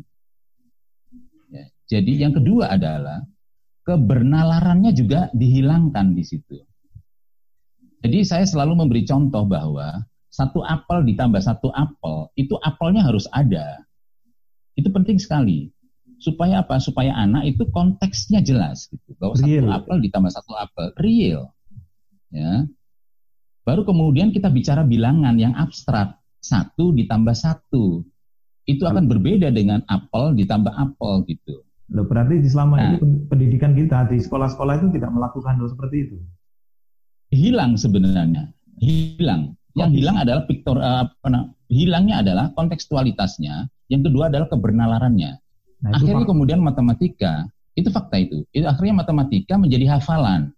Ya, 1.51 1.67
jadi 1.91 2.31
yang 2.31 2.33
kedua 2.39 2.71
adalah 2.71 3.27
kebernalannya 3.83 4.95
juga 4.95 5.27
dihilangkan 5.35 6.15
di 6.15 6.23
situ. 6.23 6.63
Jadi 8.07 8.23
saya 8.23 8.47
selalu 8.47 8.87
memberi 8.87 9.03
contoh 9.03 9.43
bahwa 9.51 10.07
satu 10.31 10.63
apel 10.63 11.03
ditambah 11.03 11.43
satu 11.43 11.75
apel, 11.75 12.31
itu 12.39 12.55
apelnya 12.63 13.03
harus 13.03 13.27
ada. 13.35 13.83
Itu 14.79 14.95
penting 14.95 15.19
sekali. 15.19 15.75
Supaya 16.23 16.63
apa? 16.63 16.79
Supaya 16.79 17.19
anak 17.19 17.51
itu 17.51 17.67
konteksnya 17.75 18.47
jelas 18.47 18.87
gitu. 18.95 19.11
Bahwa 19.19 19.35
real. 19.43 19.43
satu 19.43 19.67
apel 19.75 19.97
ditambah 20.07 20.31
satu 20.31 20.53
apel, 20.55 20.87
real. 21.03 21.51
Ya. 22.31 22.69
Baru 23.67 23.83
kemudian 23.83 24.31
kita 24.31 24.47
bicara 24.47 24.87
bilangan 24.87 25.35
yang 25.35 25.51
abstrak. 25.59 26.23
Satu 26.39 26.95
ditambah 26.95 27.35
satu. 27.35 28.07
Itu 28.63 28.87
akan 28.87 29.11
berbeda 29.11 29.51
dengan 29.51 29.83
apel 29.91 30.39
ditambah 30.39 30.71
apel 30.71 31.27
gitu. 31.27 31.67
Loh, 31.91 32.07
berarti 32.07 32.39
di 32.43 32.51
selama 32.51 32.79
nah, 32.79 32.95
ini 32.95 33.27
pendidikan 33.27 33.75
kita 33.75 34.07
di 34.11 34.23
sekolah-sekolah 34.23 34.75
itu 34.79 34.89
tidak 34.95 35.11
melakukan 35.11 35.59
hal 35.59 35.67
seperti 35.67 35.97
itu? 36.07 36.17
Hilang 37.35 37.75
sebenarnya. 37.75 38.55
Hilang. 38.79 39.59
Yang 39.75 39.91
hilang 40.03 40.17
adalah 40.23 40.43
piktor 40.49 40.79
uh, 40.81 41.05
apa, 41.05 41.53
hilangnya 41.69 42.25
adalah 42.25 42.49
kontekstualitasnya, 42.57 43.69
yang 43.93 44.03
kedua 44.03 44.33
adalah 44.33 44.49
kebernalannya. 44.49 45.37
Nah, 45.85 45.91
akhirnya 45.93 46.25
fakta. 46.25 46.33
kemudian 46.33 46.61
matematika 46.65 47.33
itu 47.77 47.93
fakta 47.93 48.17
itu. 48.17 48.43
Itu 48.57 48.65
akhirnya 48.65 49.05
matematika 49.05 49.61
menjadi 49.61 49.99
hafalan. 49.99 50.57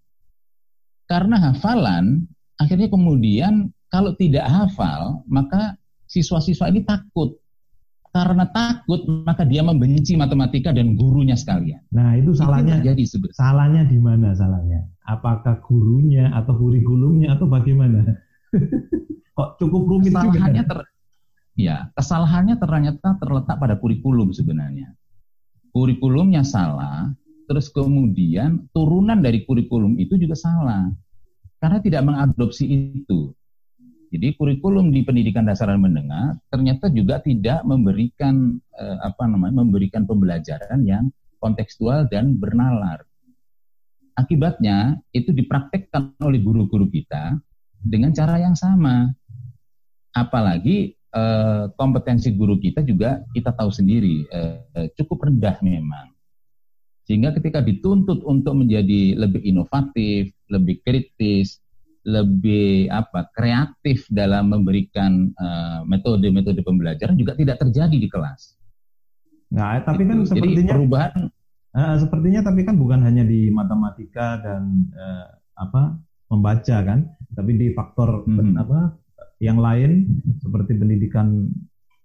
Karena 1.11 1.51
hafalan 1.51 2.31
akhirnya 2.59 2.91
kemudian 2.91 3.71
kalau 3.89 4.13
tidak 4.19 4.45
hafal 4.45 5.25
maka 5.31 5.79
siswa-siswa 6.09 6.69
ini 6.73 6.83
takut. 6.83 7.39
Karena 8.09 8.49
takut 8.49 9.05
maka 9.23 9.45
dia 9.45 9.61
membenci 9.61 10.17
matematika 10.17 10.73
dan 10.73 10.97
gurunya 10.97 11.37
sekalian. 11.37 11.85
Nah, 11.93 12.17
itu 12.17 12.33
salahnya. 12.33 12.81
Jadi 12.81 13.05
salahnya 13.37 13.85
di 13.85 14.01
mana 14.01 14.33
salahnya? 14.33 14.89
Apakah 15.05 15.61
gurunya 15.61 16.33
atau 16.33 16.57
kurikulumnya 16.57 17.37
atau 17.37 17.47
bagaimana? 17.47 18.17
Kok 19.39 19.61
cukup 19.61 19.83
rumit 19.87 20.11
kesalahannya 20.11 20.63
juga. 20.65 20.71
Ter, 20.73 20.79
ya, 21.55 21.77
kesalahannya 21.95 22.57
ternyata 22.59 23.09
terletak 23.21 23.57
pada 23.61 23.77
kurikulum 23.77 24.33
sebenarnya. 24.35 24.89
Kurikulumnya 25.71 26.43
salah, 26.43 27.13
terus 27.47 27.71
kemudian 27.71 28.67
turunan 28.73 29.21
dari 29.21 29.45
kurikulum 29.45 30.01
itu 30.01 30.17
juga 30.19 30.35
salah. 30.35 30.91
Karena 31.59 31.79
tidak 31.83 32.03
mengadopsi 32.07 32.65
itu. 32.71 33.35
Jadi 34.09 34.41
kurikulum 34.41 34.89
di 34.89 35.05
pendidikan 35.05 35.45
dasar 35.45 35.69
dan 35.69 35.85
menengah 35.85 36.41
ternyata 36.49 36.89
juga 36.89 37.21
tidak 37.21 37.61
memberikan 37.69 38.57
eh, 38.57 38.99
apa 39.05 39.29
namanya 39.29 39.61
memberikan 39.61 40.09
pembelajaran 40.09 40.81
yang 40.89 41.13
kontekstual 41.37 42.09
dan 42.09 42.41
bernalar. 42.41 43.05
Akibatnya 44.17 44.99
itu 45.13 45.31
dipraktekkan 45.31 46.17
oleh 46.25 46.41
guru-guru 46.41 46.89
kita 46.89 47.37
dengan 47.79 48.11
cara 48.17 48.41
yang 48.41 48.57
sama. 48.57 49.13
Apalagi 50.17 50.97
eh, 50.97 51.65
kompetensi 51.77 52.33
guru 52.33 52.57
kita 52.57 52.81
juga 52.81 53.21
kita 53.37 53.53
tahu 53.53 53.69
sendiri 53.69 54.25
eh, 54.25 54.89
cukup 54.97 55.29
rendah 55.29 55.61
memang. 55.61 56.17
Sehingga 57.05 57.37
ketika 57.37 57.61
dituntut 57.61 58.25
untuk 58.25 58.57
menjadi 58.57 59.17
lebih 59.17 59.41
inovatif, 59.45 60.33
lebih 60.49 60.81
kritis, 60.85 61.61
lebih 62.09 62.89
apa 62.89 63.29
kreatif 63.37 64.09
dalam 64.09 64.49
memberikan 64.49 65.29
eh, 65.29 65.81
metode-metode 65.85 66.65
uh, 66.65 66.67
pembelajaran 66.67 67.17
juga 67.21 67.37
tidak 67.37 67.61
terjadi 67.61 67.97
di 67.97 68.09
kelas. 68.09 68.57
Nah, 69.53 69.81
tapi 69.85 70.09
kan 70.09 70.25
Jadi 70.25 70.29
sepertinya 70.33 70.75
perubahan 70.77 71.13
uh, 71.77 71.97
sepertinya 72.01 72.41
tapi 72.45 72.65
kan 72.65 72.77
bukan 72.81 73.01
hanya 73.05 73.25
di 73.29 73.53
matematika 73.53 74.41
dan 74.41 74.89
uh, 74.97 75.29
apa 75.61 76.01
membaca 76.29 76.77
kan, 76.85 77.09
tapi 77.37 77.57
di 77.57 77.73
faktor 77.73 78.25
hmm. 78.25 78.57
apa 78.61 78.97
yang 79.41 79.61
lain 79.61 80.21
seperti 80.41 80.77
pendidikan 80.77 81.49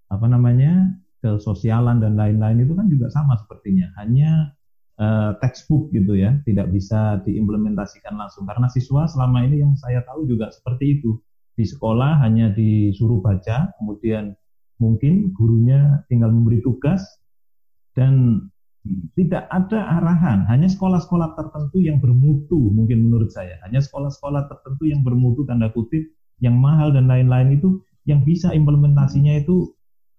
apa 0.08 0.26
namanya 0.30 0.94
kesosialan 1.24 2.04
dan 2.04 2.20
lain-lain 2.20 2.68
itu 2.68 2.74
kan 2.76 2.88
juga 2.92 3.08
sama 3.08 3.40
sepertinya. 3.40 3.88
Hanya 4.00 4.52
uh, 5.00 5.38
textbook 5.40 5.90
gitu 5.94 6.18
ya, 6.18 6.38
tidak 6.44 6.70
bisa 6.74 7.22
diimplementasikan 7.24 8.14
langsung. 8.18 8.46
Karena 8.50 8.68
siswa 8.70 9.08
selama 9.10 9.46
ini 9.46 9.62
yang 9.64 9.74
saya 9.78 10.02
tahu 10.06 10.26
juga 10.30 10.50
seperti 10.54 11.00
itu. 11.00 11.18
Di 11.54 11.70
sekolah 11.70 12.26
hanya 12.26 12.50
disuruh 12.50 13.22
baca, 13.22 13.70
kemudian 13.78 14.34
mungkin 14.82 15.32
gurunya 15.38 16.02
tinggal 16.10 16.34
memberi 16.34 16.66
tugas 16.66 17.06
dan 17.94 18.46
tidak 19.16 19.48
ada 19.48 19.80
arahan, 20.02 20.44
hanya 20.52 20.68
sekolah-sekolah 20.68 21.40
tertentu 21.40 21.80
yang 21.80 22.04
bermutu 22.04 22.74
mungkin 22.76 23.08
menurut 23.08 23.32
saya, 23.32 23.56
hanya 23.64 23.80
sekolah-sekolah 23.80 24.52
tertentu 24.52 24.92
yang 24.92 25.06
bermutu 25.08 25.48
tanda 25.48 25.72
kutip 25.72 26.04
yang 26.44 26.60
mahal 26.60 26.92
dan 26.92 27.08
lain-lain 27.08 27.56
itu 27.56 27.80
yang 28.04 28.28
bisa 28.28 28.52
implementasinya 28.52 29.40
itu 29.40 29.72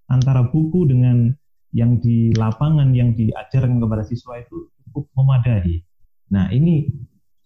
antara 0.08 0.48
buku 0.48 0.88
dengan 0.88 1.36
yang 1.74 1.98
di 1.98 2.30
lapangan 2.38 2.94
yang 2.94 3.18
diajarkan 3.18 3.82
kepada 3.82 4.06
siswa 4.06 4.38
itu 4.38 4.70
cukup 4.86 5.10
memadai. 5.18 5.82
Nah 6.30 6.46
ini 6.54 6.86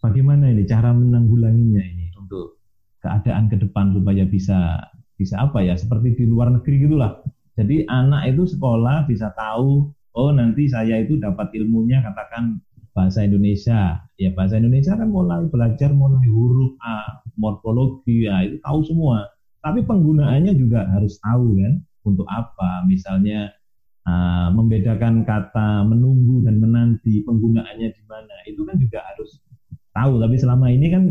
bagaimana 0.05 0.53
ini 0.53 0.69
cara 0.69 0.93
menanggulanginya 0.93 1.81
ini 1.81 2.13
untuk 2.21 2.61
keadaan 3.01 3.49
ke 3.49 3.57
depan 3.57 3.97
supaya 3.97 4.29
bisa 4.29 4.85
bisa 5.17 5.41
apa 5.41 5.65
ya 5.65 5.75
seperti 5.75 6.13
di 6.13 6.25
luar 6.29 6.53
negeri 6.53 6.85
gitulah. 6.85 7.25
Jadi 7.57 7.89
anak 7.89 8.37
itu 8.37 8.45
sekolah 8.55 9.09
bisa 9.09 9.33
tahu 9.33 9.91
oh 10.15 10.31
nanti 10.31 10.69
saya 10.69 11.01
itu 11.03 11.17
dapat 11.17 11.49
ilmunya 11.57 12.05
katakan 12.05 12.61
bahasa 12.93 13.25
Indonesia. 13.25 14.05
Ya 14.21 14.31
bahasa 14.37 14.61
Indonesia 14.61 14.93
kan 14.93 15.09
mulai 15.09 15.49
belajar 15.49 15.89
mulai 15.97 16.29
huruf 16.29 16.77
A, 16.85 17.25
morfologi 17.41 18.29
ya 18.29 18.45
itu 18.45 18.61
tahu 18.61 18.85
semua. 18.85 19.25
Tapi 19.65 19.83
penggunaannya 19.89 20.53
juga 20.55 20.85
harus 20.87 21.17
tahu 21.19 21.59
kan 21.59 21.81
untuk 22.05 22.29
apa. 22.31 22.85
Misalnya 22.87 23.51
uh, 24.09 24.49
membedakan 24.57 25.29
kata 25.29 25.85
menunggu 25.85 26.41
dan 26.49 26.57
menanti 26.57 27.21
penggunaannya 27.29 27.89
di 27.93 28.03
mana 28.09 28.35
itu 28.49 28.65
kan 28.65 28.77
juga 28.81 29.05
harus 29.05 29.45
tahu 29.93 30.17
tapi 30.25 30.37
selama 30.41 30.67
ini 30.73 30.87
kan 30.89 31.03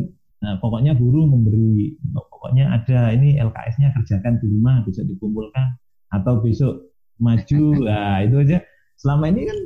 nah, 0.41 0.57
pokoknya 0.57 0.97
guru 0.97 1.29
memberi 1.29 1.93
pokoknya 2.33 2.73
ada 2.73 3.13
ini 3.13 3.37
LKS-nya 3.37 3.93
kerjakan 3.93 4.41
di 4.41 4.45
rumah 4.49 4.81
bisa 4.81 5.05
dikumpulkan 5.05 5.77
atau 6.09 6.41
besok 6.41 6.89
maju 7.21 7.63
nah 7.87 8.25
itu 8.25 8.35
aja 8.41 8.57
selama 8.97 9.29
ini 9.29 9.45
kan 9.45 9.57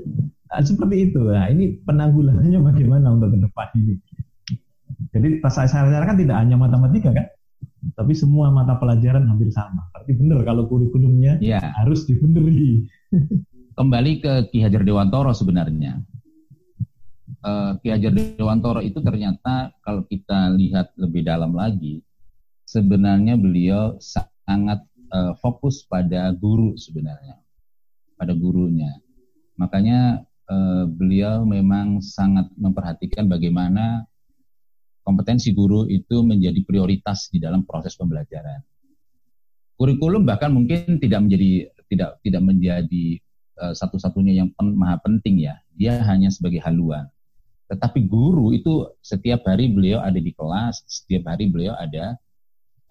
nah, 0.52 0.62
seperti 0.62 1.12
itu 1.12 1.22
nah 1.32 1.48
ini 1.48 1.80
penanggulangannya 1.88 2.60
bagaimana 2.60 3.08
untuk 3.16 3.32
ke 3.32 3.40
depan 3.40 3.68
ini 3.80 3.96
jadi 5.12 5.28
pas 5.44 5.56
saya 5.56 5.68
saya 5.68 6.04
kan 6.04 6.20
tidak 6.20 6.40
hanya 6.40 6.56
matematika 6.60 7.12
kan 7.16 7.28
tapi 7.98 8.14
semua 8.14 8.54
mata 8.54 8.78
pelajaran 8.78 9.26
hampir 9.26 9.50
sama. 9.50 9.90
Tapi 9.94 10.14
benar 10.14 10.46
kalau 10.46 10.70
kurikulumnya 10.70 11.42
ya. 11.42 11.62
harus 11.82 12.06
dibeneri. 12.06 12.86
Kembali 13.75 14.24
ke 14.24 14.34
Ki 14.51 14.63
Hajar 14.63 14.88
Dewantoro 14.88 15.36
sebenarnya. 15.36 16.00
Uh, 17.44 17.75
Ki 17.84 17.91
Hajar 17.91 18.15
Dewantoro 18.15 18.80
itu 18.80 19.03
ternyata 19.03 19.75
kalau 19.84 20.08
kita 20.08 20.56
lihat 20.56 20.96
lebih 20.96 21.27
dalam 21.27 21.51
lagi, 21.51 22.00
sebenarnya 22.63 23.36
beliau 23.36 24.00
sangat 24.00 24.88
uh, 25.12 25.36
fokus 25.44 25.84
pada 25.84 26.32
guru 26.32 26.80
sebenarnya, 26.80 27.36
pada 28.15 28.32
gurunya. 28.32 28.96
Makanya 29.60 30.24
uh, 30.48 30.88
beliau 30.88 31.44
memang 31.44 32.00
sangat 32.00 32.48
memperhatikan 32.56 33.27
bagaimana 33.27 34.08
kompetensi 35.03 35.51
guru 35.51 35.84
itu 35.91 36.24
menjadi 36.24 36.63
prioritas 36.63 37.27
di 37.27 37.44
dalam 37.44 37.68
proses 37.68 37.98
pembelajaran. 38.00 38.63
Kurikulum 39.75 40.24
bahkan 40.24 40.53
mungkin 40.53 41.01
tidak 41.01 41.25
menjadi 41.25 41.74
tidak 41.92 42.24
tidak 42.24 42.40
menjadi 42.40 43.20
uh, 43.60 43.76
satu-satunya 43.76 44.40
yang 44.40 44.50
pen, 44.56 44.72
maha 44.80 44.96
penting 45.04 45.44
ya. 45.44 45.60
Dia 45.76 46.00
hanya 46.08 46.32
sebagai 46.32 46.64
haluan. 46.64 47.12
Tetapi 47.68 48.08
guru 48.08 48.56
itu 48.56 48.88
setiap 49.04 49.44
hari 49.48 49.68
beliau 49.72 50.00
ada 50.00 50.20
di 50.20 50.32
kelas, 50.32 50.88
setiap 50.88 51.28
hari 51.28 51.52
beliau 51.52 51.76
ada 51.76 52.16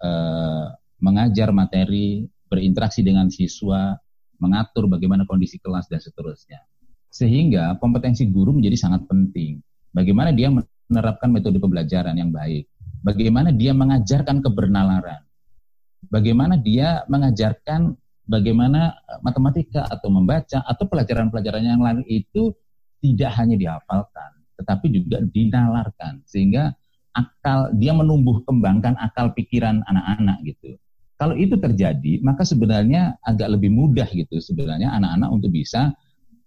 uh, 0.05 0.69
mengajar 1.01 1.49
materi, 1.49 2.29
berinteraksi 2.45 3.01
dengan 3.01 3.29
siswa, 3.33 3.97
mengatur 4.37 4.85
bagaimana 4.85 5.25
kondisi 5.25 5.57
kelas 5.57 5.89
dan 5.89 6.01
seterusnya. 6.01 6.61
Sehingga 7.09 7.77
kompetensi 7.81 8.29
guru 8.29 8.53
menjadi 8.53 8.77
sangat 8.77 9.05
penting. 9.09 9.61
Bagaimana 9.91 10.31
dia 10.31 10.49
menerapkan 10.49 11.29
metode 11.29 11.59
pembelajaran 11.59 12.15
yang 12.15 12.31
baik. 12.31 12.65
Bagaimana 13.01 13.49
dia 13.49 13.73
mengajarkan 13.73 14.45
kebernalan, 14.45 15.01
Bagaimana 16.09 16.57
dia 16.57 17.05
mengajarkan 17.05 17.93
bagaimana 18.25 18.93
eh, 18.95 19.19
matematika 19.25 19.87
atau 19.89 20.09
membaca 20.11 20.61
atau 20.65 20.85
pelajaran-pelajaran 20.89 21.63
yang 21.63 21.81
lain 21.81 22.01
itu 22.07 22.53
tidak 23.01 23.33
hanya 23.41 23.57
dihafalkan, 23.57 24.31
tetapi 24.61 24.85
juga 24.93 25.17
dinalarkan 25.25 26.21
sehingga 26.25 26.73
akal 27.17 27.73
dia 27.75 27.91
menumbuh 27.91 28.45
kembangkan 28.45 28.95
akal 29.01 29.33
pikiran 29.33 29.83
anak-anak 29.89 30.37
gitu. 30.47 30.77
Kalau 31.17 31.37
itu 31.37 31.53
terjadi, 31.53 32.17
maka 32.25 32.41
sebenarnya 32.41 33.21
agak 33.21 33.53
lebih 33.53 33.69
mudah 33.69 34.09
gitu 34.09 34.41
sebenarnya 34.41 34.89
anak-anak 34.89 35.29
untuk 35.29 35.53
bisa 35.53 35.93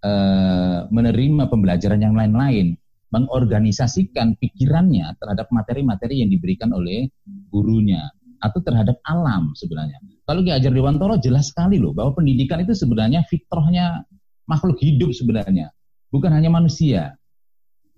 uh, 0.03 0.91
menerima 0.91 1.47
pembelajaran 1.47 2.03
yang 2.03 2.19
lain-lain 2.19 2.75
mengorganisasikan 3.15 4.35
pikirannya 4.43 5.15
terhadap 5.23 5.47
materi-materi 5.55 6.27
yang 6.27 6.31
diberikan 6.35 6.75
oleh 6.75 7.07
gurunya 7.55 8.03
atau 8.43 8.59
terhadap 8.59 8.99
alam 9.07 9.55
sebenarnya. 9.55 10.03
Kalau 10.25 10.41
Ki 10.41 10.51
Hajar 10.53 10.73
Dewantoro 10.73 11.21
jelas 11.21 11.53
sekali 11.53 11.77
loh 11.77 11.93
bahwa 11.93 12.17
pendidikan 12.17 12.61
itu 12.65 12.73
sebenarnya 12.73 13.29
fitrahnya 13.29 14.09
makhluk 14.49 14.81
hidup 14.81 15.13
sebenarnya, 15.13 15.73
bukan 16.09 16.33
hanya 16.33 16.49
manusia. 16.49 17.17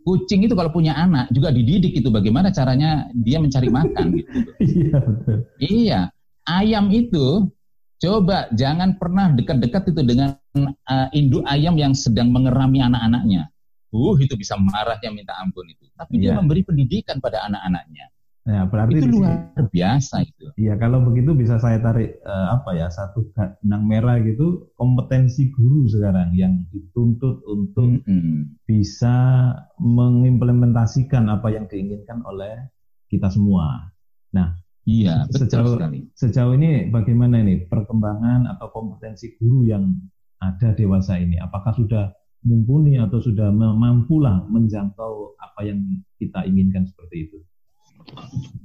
Kucing 0.07 0.47
itu 0.47 0.55
kalau 0.55 0.71
punya 0.71 0.95
anak 0.95 1.35
juga 1.35 1.51
dididik 1.51 1.99
itu 1.99 2.07
bagaimana 2.15 2.55
caranya 2.55 3.11
dia 3.11 3.43
mencari 3.43 3.67
makan 3.67 4.07
gitu. 4.15 4.39
iya 4.63 4.97
betul. 5.03 5.37
Iya, 5.59 6.01
ayam 6.47 6.95
itu 6.95 7.51
coba 7.99 8.47
jangan 8.55 8.99
pernah 9.03 9.35
dekat-dekat 9.35 9.91
itu 9.91 10.03
dengan 10.07 10.39
uh, 10.87 11.09
induk 11.11 11.43
ayam 11.51 11.75
yang 11.75 11.91
sedang 11.91 12.31
mengerami 12.31 12.87
anak-anaknya 12.87 13.51
uh 13.97 14.17
itu 14.21 14.35
bisa 14.37 14.55
marahnya 14.59 15.11
minta 15.13 15.33
ampun 15.39 15.67
itu. 15.71 15.89
Tapi 15.95 16.19
yeah. 16.19 16.23
dia 16.23 16.31
iya. 16.35 16.39
memberi 16.39 16.63
pendidikan 16.67 17.17
pada 17.23 17.47
anak-anaknya. 17.49 18.13
Ya, 18.47 18.63
berarti 18.63 19.03
itu 19.03 19.11
luar 19.11 19.51
biasa 19.75 20.23
itu. 20.23 20.55
Iya, 20.55 20.79
kalau 20.79 21.03
begitu 21.03 21.35
bisa 21.35 21.59
saya 21.59 21.83
tarik 21.83 22.23
uh, 22.23 22.55
apa 22.55 22.79
ya 22.79 22.87
satu 22.87 23.27
benang 23.35 23.91
merah 23.91 24.23
gitu 24.23 24.71
kompetensi 24.79 25.51
guru 25.51 25.91
sekarang 25.91 26.31
yang 26.31 26.63
dituntut 26.71 27.43
untuk 27.43 28.07
mm 28.07 28.07
-hmm. 28.07 28.39
bisa 28.63 29.51
mengimplementasikan 29.83 31.27
apa 31.27 31.59
yang 31.59 31.67
diinginkan 31.67 32.23
oleh 32.23 32.71
kita 33.11 33.27
semua. 33.35 33.91
Nah, 34.31 34.55
iya 34.87 35.27
betul 35.27 35.51
sejauh, 35.51 35.75
sekali. 35.75 35.99
Sejauh 36.15 36.55
ini 36.55 36.87
bagaimana 36.95 37.43
ini 37.43 37.67
perkembangan 37.67 38.47
atau 38.47 38.71
kompetensi 38.71 39.35
guru 39.43 39.67
yang 39.67 39.91
ada 40.39 40.71
dewasa 40.71 41.19
ini? 41.19 41.35
Apakah 41.43 41.75
sudah 41.75 42.15
mumpuni 42.47 42.95
atau 42.95 43.19
sudah 43.19 43.51
mampulah 43.51 44.47
menjangkau 44.47 45.35
apa 45.35 45.67
yang 45.67 45.83
kita 46.23 46.47
inginkan 46.47 46.87
seperti 46.87 47.27
itu? 47.27 47.39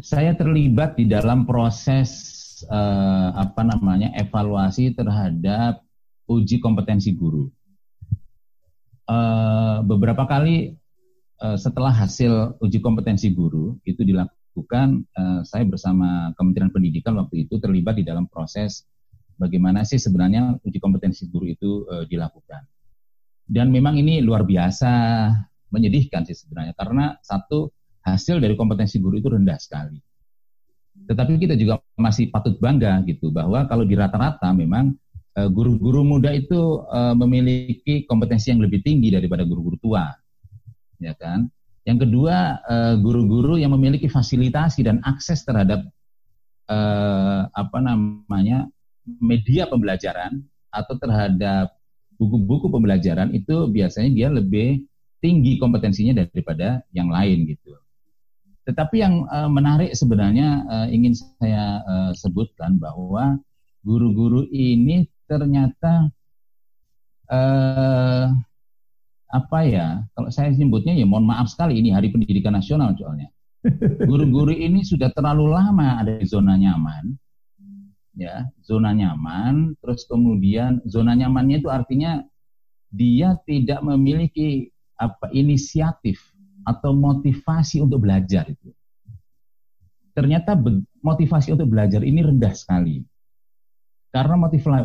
Saya 0.01 0.33
terlibat 0.33 0.97
di 0.97 1.05
dalam 1.05 1.45
proses 1.45 2.09
eh, 2.65 3.29
apa 3.33 3.61
namanya 3.61 4.13
evaluasi 4.17 4.93
terhadap 4.93 5.81
uji 6.29 6.61
kompetensi 6.61 7.13
guru. 7.13 7.49
Eh, 9.09 9.77
beberapa 9.85 10.25
kali 10.25 10.73
eh, 11.41 11.57
setelah 11.57 11.93
hasil 11.93 12.57
uji 12.61 12.79
kompetensi 12.81 13.33
guru 13.33 13.77
itu 13.85 14.01
dilakukan, 14.05 15.05
eh, 15.05 15.41
saya 15.45 15.63
bersama 15.65 16.33
Kementerian 16.37 16.73
Pendidikan 16.73 17.17
waktu 17.17 17.45
itu 17.49 17.57
terlibat 17.61 17.97
di 17.97 18.05
dalam 18.05 18.25
proses 18.29 18.85
bagaimana 19.41 19.81
sih 19.81 19.97
sebenarnya 19.97 20.61
uji 20.61 20.77
kompetensi 20.77 21.25
guru 21.33 21.49
itu 21.49 21.89
eh, 21.89 22.05
dilakukan 22.05 22.61
dan 23.49 23.73
memang 23.73 23.97
ini 23.97 24.21
luar 24.21 24.45
biasa 24.45 24.91
menyedihkan 25.73 26.21
sih 26.29 26.37
sebenarnya 26.37 26.77
karena 26.77 27.17
satu 27.25 27.73
hasil 28.01 28.41
dari 28.41 28.57
kompetensi 28.57 28.97
guru 28.97 29.21
itu 29.21 29.29
rendah 29.29 29.57
sekali. 29.61 29.97
Tetapi 31.07 31.39
kita 31.41 31.55
juga 31.57 31.81
masih 31.97 32.29
patut 32.29 32.57
bangga 32.61 33.01
gitu 33.07 33.33
bahwa 33.33 33.65
kalau 33.65 33.87
di 33.87 33.95
rata-rata 33.97 34.51
memang 34.53 34.93
eh, 35.37 35.49
guru-guru 35.49 36.03
muda 36.03 36.29
itu 36.35 36.83
uh, 36.87 37.15
memiliki 37.15 38.03
kompetensi 38.05 38.51
yang 38.51 38.61
lebih 38.61 38.83
tinggi 38.83 39.09
daripada 39.09 39.47
guru-guru 39.47 39.79
tua, 39.79 40.11
ya 40.99 41.15
kan? 41.15 41.47
Yang 41.87 42.05
kedua, 42.07 42.61
uh, 42.61 42.93
guru-guru 43.01 43.57
yang 43.57 43.73
memiliki 43.73 44.05
fasilitasi 44.05 44.85
dan 44.85 45.01
akses 45.01 45.41
terhadap 45.47 45.87
apa 47.51 47.83
namanya 47.83 48.63
media 49.19 49.67
pembelajaran 49.67 50.39
atau 50.71 50.95
terhadap 50.95 51.75
buku-buku 52.15 52.71
pembelajaran 52.71 53.35
itu 53.35 53.67
biasanya 53.67 54.09
dia 54.13 54.29
lebih 54.31 54.87
tinggi 55.19 55.57
kompetensinya 55.57 56.21
daripada 56.21 56.85
yang 56.93 57.09
lain 57.09 57.49
gitu. 57.49 57.80
Tetapi 58.61 58.95
yang 59.01 59.25
uh, 59.27 59.49
menarik 59.49 59.91
sebenarnya 59.97 60.63
uh, 60.69 60.87
ingin 60.87 61.17
saya 61.17 61.81
uh, 61.85 62.11
sebutkan 62.13 62.77
bahwa 62.77 63.41
guru-guru 63.81 64.45
ini 64.53 65.09
ternyata 65.25 66.13
uh, 67.31 68.29
apa 69.31 69.59
ya 69.63 70.03
kalau 70.13 70.29
saya 70.29 70.51
sebutnya 70.53 70.93
ya 70.93 71.07
mohon 71.07 71.25
maaf 71.25 71.49
sekali 71.49 71.79
ini 71.79 71.89
hari 71.89 72.13
pendidikan 72.13 72.53
nasional 72.53 72.93
soalnya. 72.97 73.31
Guru-guru 74.09 74.53
ini 74.53 74.81
sudah 74.81 75.13
terlalu 75.13 75.53
lama 75.53 76.01
ada 76.01 76.17
di 76.17 76.25
zona 76.25 76.57
nyaman 76.57 77.13
ya 78.15 78.47
zona 78.59 78.91
nyaman 78.91 79.75
terus 79.79 80.03
kemudian 80.07 80.83
zona 80.83 81.15
nyamannya 81.15 81.63
itu 81.63 81.69
artinya 81.71 82.19
dia 82.91 83.39
tidak 83.47 83.79
memiliki 83.81 84.67
apa 84.99 85.31
inisiatif 85.31 86.19
atau 86.67 86.91
motivasi 86.93 87.81
untuk 87.81 88.05
belajar 88.05 88.45
itu 88.49 88.69
ternyata 90.11 90.53
motivasi 91.01 91.55
untuk 91.55 91.71
belajar 91.71 92.03
ini 92.03 92.19
rendah 92.21 92.51
sekali 92.51 93.05
karena 94.11 94.35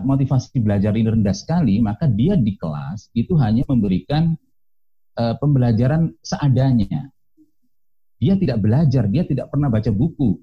motivasi 0.07 0.62
belajar 0.62 0.95
ini 0.95 1.11
rendah 1.11 1.35
sekali, 1.35 1.83
maka 1.83 2.07
dia 2.07 2.39
di 2.39 2.55
kelas 2.55 3.11
itu 3.11 3.35
hanya 3.43 3.67
memberikan 3.67 4.39
uh, 5.19 5.35
pembelajaran 5.43 6.15
seadanya. 6.23 7.11
Dia 8.23 8.39
tidak 8.39 8.62
belajar, 8.62 9.11
dia 9.11 9.27
tidak 9.27 9.51
pernah 9.51 9.67
baca 9.67 9.91
buku. 9.91 10.39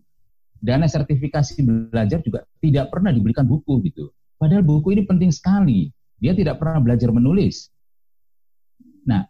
Dana 0.59 0.83
sertifikasi 0.83 1.63
belajar 1.63 2.19
juga 2.27 2.43
tidak 2.59 2.91
pernah 2.91 3.15
diberikan 3.15 3.47
buku 3.47 3.87
gitu. 3.87 4.11
Padahal 4.35 4.67
buku 4.67 4.91
ini 4.91 5.07
penting 5.07 5.31
sekali. 5.31 5.87
Dia 6.19 6.35
tidak 6.35 6.59
pernah 6.59 6.83
belajar 6.83 7.07
menulis. 7.15 7.71
Nah, 9.07 9.23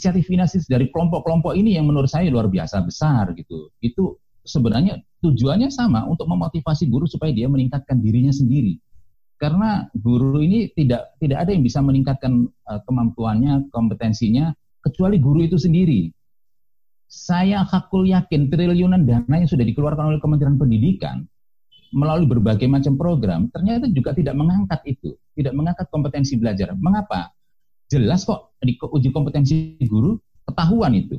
inisiatif 0.00 0.24
inisiatif 0.32 0.64
dari 0.64 0.88
kelompok-kelompok 0.88 1.52
ini 1.52 1.76
yang 1.76 1.84
menurut 1.84 2.08
saya 2.08 2.32
luar 2.32 2.48
biasa 2.48 2.80
besar 2.80 3.36
gitu. 3.36 3.68
Itu 3.84 4.16
sebenarnya 4.40 4.96
tujuannya 5.20 5.68
sama 5.68 6.08
untuk 6.08 6.24
memotivasi 6.24 6.88
guru 6.88 7.04
supaya 7.04 7.36
dia 7.36 7.44
meningkatkan 7.52 8.00
dirinya 8.00 8.32
sendiri 8.32 8.80
karena 9.40 9.88
guru 9.96 10.44
ini 10.44 10.68
tidak 10.76 11.16
tidak 11.16 11.48
ada 11.48 11.50
yang 11.56 11.64
bisa 11.64 11.80
meningkatkan 11.80 12.44
uh, 12.68 12.80
kemampuannya, 12.84 13.72
kompetensinya 13.72 14.52
kecuali 14.84 15.16
guru 15.16 15.48
itu 15.48 15.56
sendiri. 15.56 16.12
Saya 17.08 17.64
hakul 17.64 18.06
yakin 18.06 18.52
triliunan 18.52 19.02
dana 19.02 19.34
yang 19.34 19.48
sudah 19.48 19.64
dikeluarkan 19.64 20.14
oleh 20.14 20.20
Kementerian 20.20 20.60
Pendidikan 20.60 21.24
melalui 21.90 22.28
berbagai 22.28 22.70
macam 22.70 22.94
program 22.94 23.50
ternyata 23.50 23.88
juga 23.90 24.14
tidak 24.14 24.36
mengangkat 24.36 24.78
itu, 24.86 25.16
tidak 25.34 25.56
mengangkat 25.56 25.88
kompetensi 25.88 26.36
belajar. 26.36 26.76
Mengapa? 26.76 27.32
Jelas 27.90 28.22
kok 28.22 28.54
di 28.62 28.78
uji 28.78 29.10
kompetensi 29.10 29.76
guru 29.84 30.14
ketahuan 30.46 30.94
itu. 30.94 31.18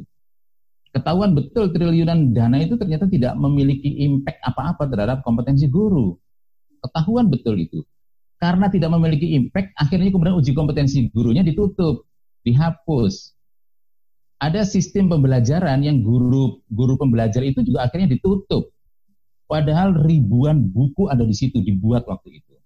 Ketahuan 0.91 1.35
betul 1.35 1.71
triliunan 1.71 2.35
dana 2.35 2.59
itu 2.59 2.75
ternyata 2.75 3.07
tidak 3.07 3.35
memiliki 3.35 4.03
impact 4.07 4.39
apa-apa 4.43 4.87
terhadap 4.87 5.23
kompetensi 5.23 5.67
guru. 5.67 6.15
Ketahuan 6.79 7.27
betul 7.27 7.59
itu 7.59 7.83
karena 8.41 8.73
tidak 8.73 8.89
memiliki 8.89 9.37
impact, 9.37 9.77
akhirnya 9.77 10.09
kemudian 10.09 10.33
uji 10.33 10.57
kompetensi 10.57 11.05
gurunya 11.13 11.45
ditutup, 11.45 12.09
dihapus. 12.41 13.37
Ada 14.41 14.65
sistem 14.65 15.13
pembelajaran 15.13 15.85
yang 15.85 16.01
guru 16.01 16.65
guru 16.73 16.97
pembelajar 16.97 17.45
itu 17.45 17.61
juga 17.61 17.85
akhirnya 17.85 18.17
ditutup. 18.17 18.73
Padahal 19.45 19.93
ribuan 19.93 20.73
buku 20.73 21.05
ada 21.05 21.21
di 21.21 21.37
situ 21.37 21.61
dibuat 21.61 22.09
waktu 22.09 22.41
itu. 22.41 22.57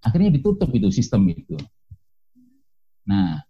Akhirnya 0.00 0.32
ditutup 0.32 0.72
itu 0.72 0.88
sistem 0.88 1.28
itu. 1.28 1.60
Nah, 3.08 3.40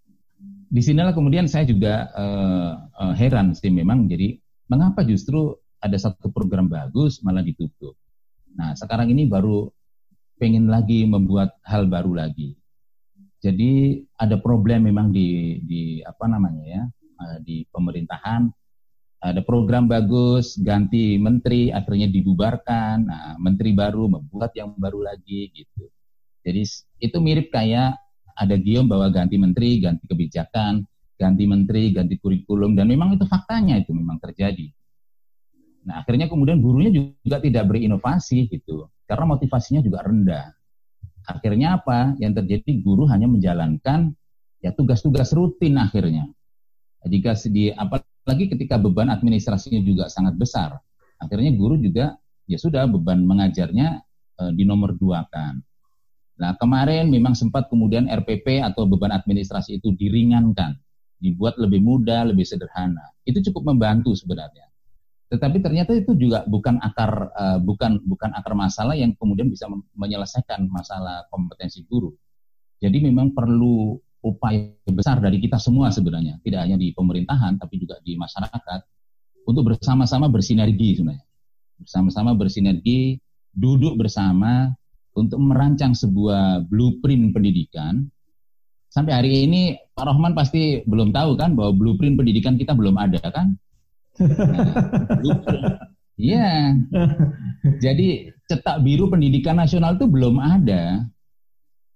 di 0.70 0.80
sinilah 0.80 1.10
kemudian 1.10 1.50
saya 1.50 1.66
juga 1.66 2.08
uh, 2.14 2.72
uh, 2.94 3.14
heran 3.18 3.50
sih 3.56 3.74
memang 3.74 4.06
jadi 4.06 4.38
mengapa 4.70 5.02
justru 5.02 5.58
ada 5.82 5.96
satu 5.98 6.30
program 6.30 6.70
bagus 6.70 7.24
malah 7.26 7.42
ditutup. 7.42 7.98
Nah, 8.54 8.76
sekarang 8.78 9.10
ini 9.10 9.26
baru 9.26 9.66
pengen 10.38 10.70
lagi 10.70 11.04
membuat 11.08 11.58
hal 11.66 11.90
baru 11.90 12.14
lagi. 12.14 12.54
Jadi 13.40 14.04
ada 14.20 14.36
problem 14.36 14.84
memang 14.84 15.10
di 15.10 15.58
di 15.64 15.82
apa 16.04 16.28
namanya 16.28 16.64
ya 16.64 16.82
eh, 17.24 17.38
di 17.40 17.56
pemerintahan 17.72 18.52
ada 19.20 19.44
program 19.44 19.84
bagus 19.84 20.56
ganti 20.56 21.20
menteri 21.20 21.68
akhirnya 21.68 22.08
dibubarkan 22.08 22.96
nah, 23.04 23.36
menteri 23.36 23.76
baru 23.76 24.08
membuat 24.08 24.56
yang 24.56 24.72
baru 24.80 25.04
lagi 25.04 25.52
gitu 25.52 25.92
jadi 26.40 26.64
itu 27.00 27.16
mirip 27.20 27.52
kayak 27.52 28.00
ada 28.40 28.56
gium 28.56 28.88
bahwa 28.88 29.12
ganti 29.12 29.36
menteri 29.36 29.84
ganti 29.84 30.08
kebijakan 30.08 30.88
ganti 31.20 31.44
menteri 31.44 31.92
ganti 31.92 32.16
kurikulum 32.16 32.72
dan 32.72 32.88
memang 32.88 33.20
itu 33.20 33.28
faktanya 33.28 33.76
itu 33.76 33.92
memang 33.92 34.16
terjadi 34.16 34.72
nah 35.84 36.00
akhirnya 36.00 36.32
kemudian 36.32 36.64
gurunya 36.64 36.88
juga 36.88 37.36
tidak 37.44 37.68
berinovasi 37.68 38.48
gitu 38.48 38.88
karena 39.10 39.26
motivasinya 39.26 39.82
juga 39.82 40.06
rendah. 40.06 40.54
Akhirnya 41.26 41.82
apa? 41.82 42.14
Yang 42.22 42.32
terjadi 42.42 42.78
guru 42.78 43.10
hanya 43.10 43.26
menjalankan 43.26 44.14
ya 44.62 44.70
tugas-tugas 44.70 45.34
rutin 45.34 45.82
akhirnya. 45.82 46.30
Jika 47.02 47.34
di 47.50 47.74
apalagi 47.74 48.54
ketika 48.54 48.78
beban 48.78 49.10
administrasinya 49.10 49.82
juga 49.82 50.06
sangat 50.06 50.38
besar, 50.38 50.78
akhirnya 51.18 51.50
guru 51.58 51.74
juga 51.82 52.14
ya 52.46 52.54
sudah 52.54 52.86
beban 52.86 53.26
mengajarnya 53.26 53.98
e, 54.38 54.42
di 54.54 54.62
nomor 54.62 54.94
dua 54.94 55.26
kan. 55.26 55.58
Nah 56.40 56.56
kemarin 56.56 57.12
memang 57.12 57.36
sempat 57.36 57.68
kemudian 57.68 58.08
RPP 58.08 58.64
atau 58.64 58.88
beban 58.88 59.12
administrasi 59.12 59.76
itu 59.76 59.92
diringankan, 59.92 60.72
dibuat 61.20 61.60
lebih 61.60 61.84
mudah, 61.84 62.24
lebih 62.32 62.48
sederhana. 62.48 63.12
Itu 63.28 63.44
cukup 63.44 63.76
membantu 63.76 64.16
sebenarnya. 64.16 64.64
Tetapi 65.30 65.62
ternyata 65.62 65.94
itu 65.94 66.16
juga 66.18 66.42
bukan 66.48 66.80
akar 66.82 67.30
uh, 67.36 67.58
bukan 67.62 68.02
bukan 68.02 68.34
akar 68.34 68.56
masalah 68.56 68.98
yang 68.98 69.14
kemudian 69.14 69.46
bisa 69.46 69.68
menyelesaikan 69.94 70.66
masalah 70.66 71.28
kompetensi 71.30 71.86
guru. 71.86 72.10
Jadi 72.80 72.98
memang 73.04 73.36
perlu 73.36 74.00
upaya 74.24 74.74
besar 74.90 75.20
dari 75.20 75.38
kita 75.38 75.60
semua 75.60 75.92
sebenarnya, 75.92 76.40
tidak 76.40 76.66
hanya 76.66 76.80
di 76.80 76.90
pemerintahan 76.96 77.60
tapi 77.60 77.78
juga 77.78 78.00
di 78.00 78.16
masyarakat 78.16 78.80
untuk 79.44 79.76
bersama-sama 79.76 80.26
bersinergi 80.32 80.98
sebenarnya. 80.98 81.24
Bersama-sama 81.80 82.32
bersinergi, 82.34 83.20
duduk 83.54 83.96
bersama 84.00 84.72
untuk 85.20 85.38
merancang 85.40 85.92
sebuah 85.92 86.66
blueprint 86.72 87.36
pendidikan. 87.36 88.08
Sampai 88.90 89.14
hari 89.14 89.46
ini 89.46 89.78
Pak 89.94 90.08
Rohman 90.08 90.34
pasti 90.34 90.82
belum 90.82 91.14
tahu 91.14 91.38
kan 91.38 91.54
bahwa 91.54 91.76
blueprint 91.76 92.18
pendidikan 92.18 92.58
kita 92.58 92.74
belum 92.74 92.98
ada 92.98 93.22
kan? 93.30 93.54
Iya. 96.20 96.76
Jadi 97.80 98.28
cetak 98.44 98.84
biru 98.84 99.08
pendidikan 99.08 99.56
nasional 99.56 99.96
itu 99.96 100.04
belum 100.04 100.36
ada. 100.36 101.08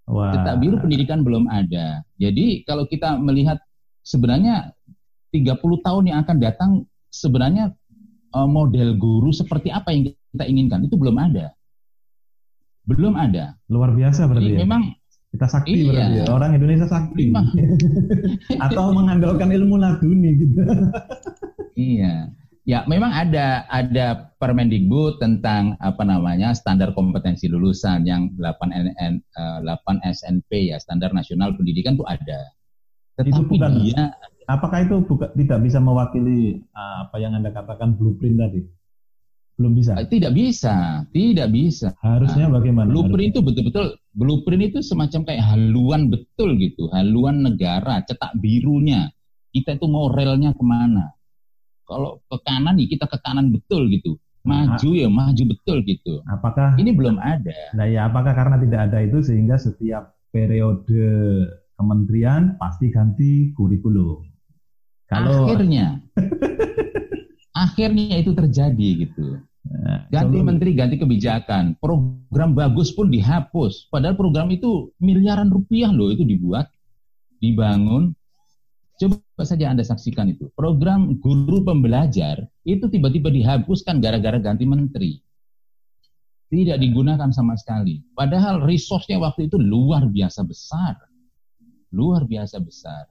Wah. 0.09 0.33
Cetak 0.33 0.65
biru 0.65 0.81
pendidikan 0.81 1.21
belum 1.21 1.45
ada. 1.45 2.01
Jadi 2.17 2.65
kalau 2.65 2.89
kita 2.89 3.21
melihat 3.21 3.61
sebenarnya 4.01 4.73
30 5.29 5.61
tahun 5.61 6.05
yang 6.09 6.19
akan 6.25 6.37
datang 6.41 6.71
sebenarnya 7.13 7.77
eh, 8.33 8.49
model 8.49 8.97
guru 8.97 9.29
seperti 9.29 9.69
apa 9.69 9.93
yang 9.93 10.09
kita 10.09 10.45
inginkan 10.49 10.81
itu 10.89 10.97
belum 10.97 11.21
ada. 11.21 11.53
Belum 12.85 13.17
ada. 13.17 13.57
Luar 13.73 13.93
biasa 13.93 14.29
berarti. 14.29 14.53
Jadi, 14.53 14.57
ya? 14.57 14.61
Memang 14.65 14.83
kita 15.35 15.47
sakti 15.51 15.75
iya. 15.75 15.89
berarti 15.91 16.17
ya. 16.21 16.25
Orang 16.31 16.51
Indonesia 16.55 16.87
sakti. 16.87 17.25
Atau 18.65 18.95
mengandalkan 18.95 19.51
ilmu 19.51 19.77
laduni 19.81 20.31
gitu. 20.39 20.61
Iya. 21.75 22.31
Ya, 22.65 22.87
memang 22.87 23.11
ada 23.11 23.67
ada 23.67 24.31
Permendikbud 24.39 25.19
tentang 25.19 25.75
apa 25.83 26.07
namanya 26.07 26.55
standar 26.55 26.95
kompetensi 26.95 27.51
lulusan 27.51 28.07
yang 28.07 28.31
8 28.39 28.71
NN, 28.71 29.13
8 29.67 29.67
SNP 30.07 30.71
ya, 30.71 30.79
standar 30.79 31.11
nasional 31.11 31.51
pendidikan 31.59 31.99
itu 31.99 32.07
ada. 32.07 32.55
Tetapi 33.19 33.31
itu 33.35 33.43
bukan, 33.51 33.73
dia 33.83 34.15
apakah 34.49 34.85
itu 34.85 34.97
buka, 35.05 35.35
tidak 35.37 35.59
bisa 35.65 35.79
mewakili 35.81 36.63
uh, 36.73 37.09
apa 37.09 37.17
yang 37.21 37.37
Anda 37.37 37.53
katakan 37.53 37.97
blueprint 37.97 38.39
tadi? 38.39 38.61
Belum 39.55 39.73
bisa. 39.79 39.95
Eh, 39.95 40.11
tidak 40.11 40.35
bisa, 40.35 41.07
tidak 41.15 41.49
bisa. 41.55 41.95
Harusnya 42.03 42.51
nah, 42.51 42.59
bagaimana? 42.59 42.91
Blueprint 42.91 43.39
itu 43.39 43.41
betul-betul 43.41 43.87
blueprint 44.11 44.63
itu 44.75 44.79
semacam 44.83 45.21
kayak 45.23 45.43
haluan 45.47 46.11
betul 46.11 46.59
gitu, 46.59 46.91
haluan 46.91 47.47
negara, 47.47 48.03
cetak 48.03 48.35
birunya. 48.43 49.11
Kita 49.55 49.79
itu 49.79 49.87
mau 49.87 50.11
relnya 50.11 50.51
ke 50.51 50.65
mana? 50.67 51.15
Kalau 51.87 52.19
ke 52.27 52.39
kanan 52.43 52.83
ya 52.83 52.87
kita 52.91 53.07
ke 53.07 53.19
kanan 53.23 53.55
betul 53.55 53.87
gitu. 53.93 54.19
Maju 54.45 54.91
ya 54.93 55.09
maju 55.09 55.43
betul 55.57 55.81
gitu. 55.87 56.21
Apakah 56.29 56.77
ini 56.77 56.93
belum 56.93 57.17
ada? 57.17 57.55
Nah 57.79 57.87
ya 57.89 58.11
apakah 58.11 58.35
karena 58.37 58.61
tidak 58.61 58.81
ada 58.91 58.99
itu 59.01 59.25
sehingga 59.25 59.57
setiap 59.57 60.19
periode 60.35 61.07
kementerian 61.79 62.59
pasti 62.61 62.91
ganti 62.91 63.55
kurikulum. 63.55 64.27
Kalau 65.09 65.47
akhirnya 65.47 66.03
akhirnya 67.55 68.19
itu 68.19 68.35
terjadi 68.35 68.89
gitu. 69.07 69.41
Nah, 69.65 70.05
ganti 70.13 70.39
menteri, 70.45 70.77
ganti 70.77 71.01
kebijakan, 71.01 71.81
program 71.81 72.53
bagus 72.53 72.93
pun 72.93 73.09
dihapus. 73.09 73.89
Padahal 73.89 74.13
program 74.13 74.53
itu 74.53 74.93
miliaran 75.01 75.49
rupiah 75.49 75.89
loh 75.89 76.13
itu 76.13 76.21
dibuat, 76.21 76.69
dibangun, 77.41 78.13
Coba 78.95 79.43
saja 79.43 79.75
Anda 79.75 79.83
saksikan 79.83 80.31
itu. 80.31 80.55
Program 80.55 81.19
guru 81.19 81.67
pembelajar 81.67 82.47
itu 82.63 82.87
tiba-tiba 82.87 83.27
dihapuskan 83.27 83.99
gara-gara 83.99 84.39
ganti 84.39 84.63
menteri. 84.63 85.19
Tidak 86.47 86.79
digunakan 86.79 87.35
sama 87.35 87.59
sekali. 87.59 87.99
Padahal 88.15 88.63
resource-nya 88.63 89.19
waktu 89.19 89.51
itu 89.51 89.59
luar 89.59 90.07
biasa 90.07 90.47
besar. 90.47 90.95
Luar 91.91 92.23
biasa 92.23 92.63
besar. 92.63 93.11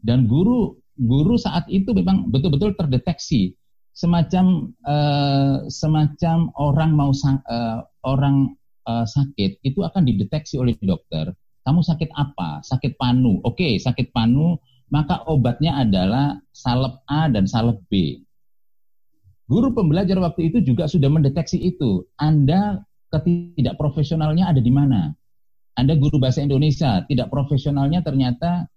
Dan 0.00 0.24
guru 0.24 0.80
guru 0.96 1.36
saat 1.36 1.68
itu 1.68 1.92
memang 1.92 2.32
betul-betul 2.32 2.72
terdeteksi 2.72 3.52
semacam 3.92 4.70
uh, 4.86 5.66
semacam 5.66 6.50
orang 6.56 6.90
mau 6.94 7.10
uh, 7.12 7.84
orang 8.06 8.54
uh, 8.86 9.04
sakit 9.04 9.60
itu 9.66 9.80
akan 9.82 10.06
dideteksi 10.06 10.56
oleh 10.56 10.78
dokter. 10.80 11.34
Kamu 11.66 11.84
sakit 11.84 12.10
apa? 12.16 12.64
Sakit 12.64 12.96
panu. 12.96 13.38
Oke, 13.44 13.76
sakit 13.76 14.10
panu, 14.16 14.56
maka 14.88 15.22
obatnya 15.28 15.84
adalah 15.84 16.40
salep 16.50 17.04
A 17.06 17.28
dan 17.28 17.44
salep 17.44 17.78
B. 17.92 18.24
Guru 19.50 19.74
pembelajar 19.74 20.16
waktu 20.22 20.50
itu 20.54 20.62
juga 20.62 20.86
sudah 20.86 21.10
mendeteksi 21.10 21.58
itu. 21.58 22.06
Anda 22.16 22.80
ketidak 23.10 23.76
profesionalnya 23.76 24.48
ada 24.48 24.62
di 24.62 24.70
mana? 24.70 25.10
Anda 25.74 25.98
guru 25.98 26.22
bahasa 26.22 26.40
Indonesia, 26.42 27.02
tidak 27.06 27.28
profesionalnya 27.28 28.00
ternyata 28.06 28.70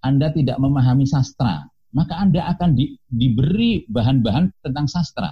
Anda 0.00 0.32
tidak 0.32 0.56
memahami 0.60 1.04
sastra 1.08 1.73
maka 1.94 2.18
Anda 2.18 2.50
akan 2.52 2.74
di, 2.74 2.98
diberi 3.06 3.86
bahan-bahan 3.86 4.50
tentang 4.60 4.90
sastra. 4.90 5.30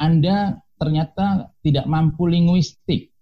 Anda 0.00 0.58
ternyata 0.80 1.54
tidak 1.60 1.86
mampu 1.86 2.26
linguistik, 2.26 3.12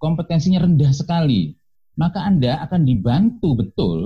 kompetensinya 0.00 0.64
rendah 0.64 0.90
sekali, 0.90 1.54
maka 1.94 2.24
Anda 2.24 2.64
akan 2.66 2.82
dibantu 2.88 3.54
betul 3.54 3.98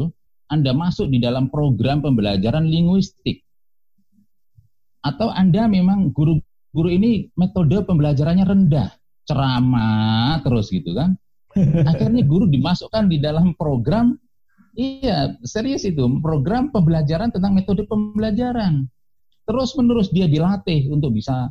Anda 0.46 0.70
masuk 0.70 1.10
di 1.10 1.18
dalam 1.18 1.50
program 1.50 2.02
pembelajaran 2.06 2.70
linguistik. 2.70 3.42
Atau 5.02 5.30
Anda 5.30 5.66
memang 5.66 6.14
guru-guru 6.14 6.90
ini 6.90 7.30
metode 7.34 7.82
pembelajarannya 7.82 8.46
rendah, 8.46 8.94
ceramah 9.26 10.42
terus 10.46 10.70
gitu 10.70 10.94
kan. 10.94 11.18
Akhirnya 11.90 12.22
guru 12.22 12.46
dimasukkan 12.46 13.10
di 13.10 13.18
dalam 13.18 13.58
program 13.58 14.14
Iya, 14.76 15.40
serius 15.42 15.88
itu. 15.88 16.04
Program 16.20 16.68
pembelajaran 16.68 17.32
tentang 17.32 17.56
metode 17.56 17.88
pembelajaran. 17.88 18.84
Terus 19.48 19.72
menerus 19.74 20.12
dia 20.12 20.28
dilatih 20.28 20.92
untuk 20.92 21.16
bisa 21.16 21.48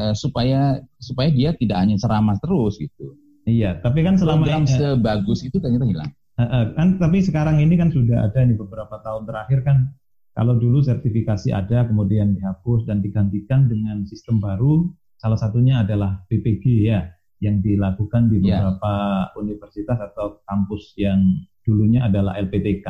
uh, 0.00 0.14
supaya 0.16 0.80
supaya 0.96 1.28
dia 1.28 1.52
tidak 1.52 1.78
hanya 1.84 2.00
ceramah 2.00 2.40
terus 2.40 2.80
gitu. 2.80 3.14
Iya, 3.44 3.82
tapi 3.82 4.06
kan 4.06 4.16
selama 4.16 4.46
program 4.46 4.64
ini, 4.64 4.72
sebagus 4.72 5.42
itu 5.44 5.58
ternyata 5.60 5.84
hilang. 5.84 6.10
Uh, 6.38 6.44
uh, 6.48 6.64
kan 6.78 6.96
tapi 6.96 7.20
sekarang 7.20 7.60
ini 7.60 7.76
kan 7.76 7.92
sudah 7.92 8.24
ada 8.30 8.40
nih 8.40 8.56
beberapa 8.56 8.96
tahun 9.04 9.28
terakhir 9.28 9.68
kan 9.68 9.92
kalau 10.32 10.56
dulu 10.56 10.80
sertifikasi 10.80 11.52
ada 11.52 11.84
kemudian 11.84 12.32
dihapus 12.32 12.88
dan 12.88 13.04
digantikan 13.04 13.68
dengan 13.68 14.08
sistem 14.08 14.40
baru 14.40 14.88
salah 15.20 15.36
satunya 15.36 15.84
adalah 15.84 16.24
PPG 16.32 16.64
ya 16.88 17.12
yang 17.42 17.60
dilakukan 17.60 18.32
di 18.32 18.40
iya. 18.40 18.64
beberapa 18.64 18.94
yeah. 19.28 19.36
universitas 19.36 19.98
atau 19.98 20.40
kampus 20.48 20.96
yang 20.96 21.20
dulunya 21.62 22.06
adalah 22.06 22.38
LPTK. 22.38 22.86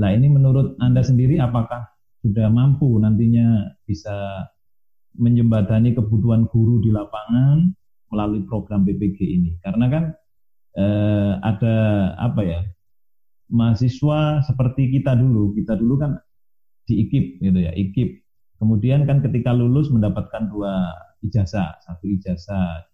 Nah 0.00 0.10
ini 0.12 0.28
menurut 0.28 0.76
Anda 0.80 1.00
sendiri 1.00 1.40
apakah 1.40 1.88
sudah 2.20 2.48
mampu 2.52 2.98
nantinya 3.00 3.76
bisa 3.86 4.44
menjembatani 5.16 5.96
kebutuhan 5.96 6.48
guru 6.52 6.84
di 6.84 6.92
lapangan 6.92 7.72
melalui 8.12 8.44
program 8.44 8.84
BPG 8.84 9.18
ini? 9.24 9.56
Karena 9.64 9.86
kan 9.88 10.04
eh, 10.76 11.32
ada 11.40 11.76
apa 12.20 12.40
ya 12.44 12.60
mahasiswa 13.48 14.42
seperti 14.44 14.90
kita 14.90 15.14
dulu, 15.14 15.54
kita 15.54 15.78
dulu 15.78 15.94
kan 16.02 16.18
di 16.86 17.06
IKIP 17.06 17.26
gitu 17.42 17.58
ya, 17.62 17.72
IKIP. 17.72 18.10
Kemudian 18.56 19.04
kan 19.04 19.20
ketika 19.20 19.52
lulus 19.52 19.92
mendapatkan 19.92 20.48
dua 20.48 20.92
ijazah, 21.24 21.76
satu 21.84 22.04
ijazah 22.08 22.84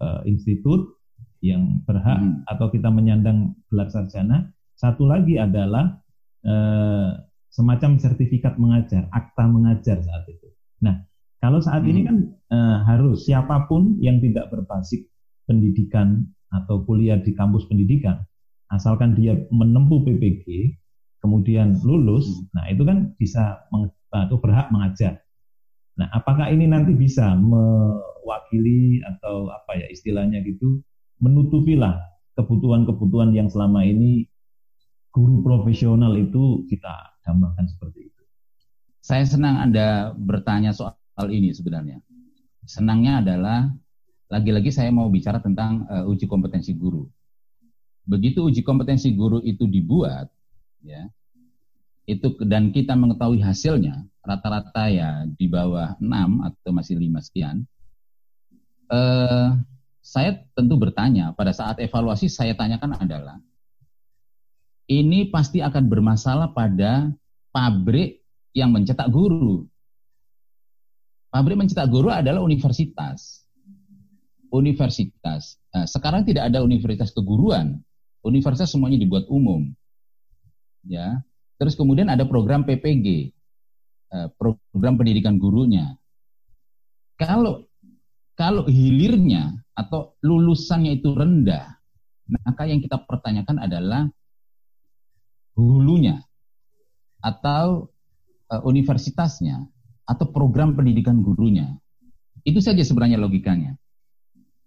eh, 0.00 0.20
institut 0.28 0.98
yang 1.38 1.82
berhak 1.86 2.18
hmm. 2.18 2.42
atau 2.50 2.66
kita 2.70 2.90
menyandang 2.90 3.54
gelar 3.70 3.88
sarjana, 3.90 4.50
satu 4.78 5.10
lagi 5.10 5.34
adalah 5.34 5.98
eh, 6.46 7.10
semacam 7.50 7.98
sertifikat 7.98 8.54
mengajar, 8.62 9.10
akta 9.10 9.50
mengajar 9.50 9.98
saat 9.98 10.24
itu. 10.30 10.48
Nah, 10.86 11.02
kalau 11.42 11.58
saat 11.58 11.82
hmm. 11.82 11.90
ini 11.90 12.00
kan 12.06 12.16
eh, 12.54 12.78
harus 12.86 13.26
siapa 13.26 13.66
pun 13.66 13.98
yang 13.98 14.22
tidak 14.22 14.54
berbasis 14.54 15.02
pendidikan 15.50 16.30
atau 16.54 16.86
kuliah 16.86 17.18
di 17.18 17.34
kampus 17.34 17.66
pendidikan, 17.66 18.22
asalkan 18.70 19.18
dia 19.18 19.34
menempuh 19.50 20.06
PPG, 20.06 20.78
kemudian 21.18 21.74
lulus, 21.82 22.30
hmm. 22.30 22.54
nah 22.54 22.64
itu 22.70 22.86
kan 22.86 23.10
bisa 23.18 23.66
atau 24.08 24.38
berhak 24.38 24.70
mengajar. 24.70 25.18
Nah, 25.98 26.06
apakah 26.14 26.54
ini 26.54 26.70
nanti 26.70 26.94
bisa 26.94 27.34
mewakili 27.34 29.02
atau 29.02 29.50
apa 29.50 29.82
ya 29.82 29.90
istilahnya 29.90 30.38
gitu, 30.46 30.78
menutupilah 31.18 31.98
kebutuhan-kebutuhan 32.38 33.34
yang 33.34 33.50
selama 33.50 33.82
ini 33.82 34.30
guru 35.18 35.42
profesional 35.42 36.14
itu 36.14 36.62
kita 36.70 37.18
gambarkan 37.26 37.66
seperti 37.66 38.06
itu. 38.06 38.22
Saya 39.02 39.26
senang 39.26 39.58
Anda 39.58 40.14
bertanya 40.14 40.70
soal 40.70 41.26
ini 41.26 41.50
sebenarnya. 41.50 41.98
Senangnya 42.62 43.18
adalah 43.18 43.66
lagi-lagi 44.30 44.70
saya 44.70 44.94
mau 44.94 45.10
bicara 45.10 45.42
tentang 45.42 45.90
uh, 45.90 46.06
uji 46.06 46.30
kompetensi 46.30 46.70
guru. 46.78 47.02
Begitu 48.06 48.46
uji 48.46 48.62
kompetensi 48.62 49.10
guru 49.10 49.42
itu 49.42 49.66
dibuat, 49.66 50.30
ya, 50.86 51.10
itu 52.06 52.38
dan 52.46 52.70
kita 52.70 52.94
mengetahui 52.94 53.42
hasilnya 53.42 54.06
rata-rata 54.22 54.86
ya 54.88 55.26
di 55.26 55.50
bawah 55.50 55.98
6 55.98 56.06
atau 56.46 56.70
masih 56.70 56.94
5 56.96 57.26
sekian. 57.26 57.66
Uh, 58.88 59.58
saya 60.00 60.40
tentu 60.56 60.80
bertanya 60.80 61.36
pada 61.36 61.52
saat 61.52 61.76
evaluasi 61.84 62.32
saya 62.32 62.56
tanyakan 62.56 62.96
adalah 62.96 63.36
ini 64.88 65.28
pasti 65.28 65.60
akan 65.60 65.84
bermasalah 65.84 66.56
pada 66.56 67.12
pabrik 67.52 68.24
yang 68.56 68.72
mencetak 68.72 69.12
guru. 69.12 69.68
Pabrik 71.28 71.60
mencetak 71.60 71.92
guru 71.92 72.08
adalah 72.08 72.40
universitas. 72.40 73.44
Universitas. 74.48 75.60
Nah, 75.76 75.84
sekarang 75.84 76.24
tidak 76.24 76.48
ada 76.48 76.64
universitas 76.64 77.12
keguruan. 77.12 77.84
Universitas 78.24 78.72
semuanya 78.72 78.96
dibuat 78.96 79.28
umum. 79.28 79.68
Ya. 80.88 81.20
Terus 81.60 81.76
kemudian 81.76 82.08
ada 82.08 82.24
program 82.24 82.64
PPG, 82.64 83.36
eh, 84.08 84.28
program 84.40 84.96
pendidikan 84.96 85.36
gurunya. 85.36 86.00
Kalau 87.20 87.68
kalau 88.38 88.64
hilirnya 88.70 89.58
atau 89.74 90.14
lulusannya 90.22 91.02
itu 91.02 91.12
rendah, 91.12 91.76
maka 92.30 92.62
yang 92.70 92.78
kita 92.78 93.02
pertanyakan 93.04 93.58
adalah 93.58 94.06
hulunya 95.58 96.22
atau 97.18 97.90
uh, 98.54 98.62
universitasnya 98.62 99.66
atau 100.06 100.30
program 100.30 100.78
pendidikan 100.78 101.20
gurunya. 101.20 101.74
Itu 102.46 102.62
saja 102.62 102.80
sebenarnya 102.80 103.18
logikanya. 103.20 103.76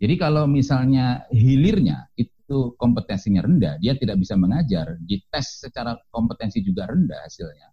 Jadi 0.02 0.18
kalau 0.18 0.46
misalnya 0.46 1.26
hilirnya 1.32 2.10
itu 2.18 2.76
kompetensinya 2.78 3.46
rendah, 3.46 3.78
dia 3.80 3.94
tidak 3.96 4.18
bisa 4.22 4.34
mengajar, 4.38 4.98
dites 5.02 5.62
secara 5.62 5.98
kompetensi 6.10 6.62
juga 6.62 6.90
rendah 6.90 7.22
hasilnya. 7.26 7.70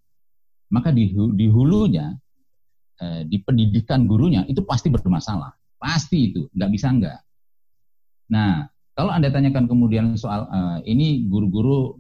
Maka 0.73 0.93
di, 0.93 1.09
di 1.13 1.47
hulunya, 1.49 2.13
eh, 3.01 3.25
di 3.25 3.41
pendidikan 3.41 4.05
gurunya 4.05 4.45
itu 4.45 4.61
pasti 4.69 4.93
bermasalah. 4.93 5.57
Pasti 5.81 6.33
itu, 6.33 6.53
nggak 6.53 6.71
bisa 6.73 6.89
nggak. 6.93 7.21
Nah, 8.29 8.69
kalau 8.93 9.09
Anda 9.09 9.33
tanyakan 9.33 9.65
kemudian 9.65 10.17
soal 10.21 10.49
eh, 10.53 10.79
ini 10.93 11.25
guru-guru 11.29 11.97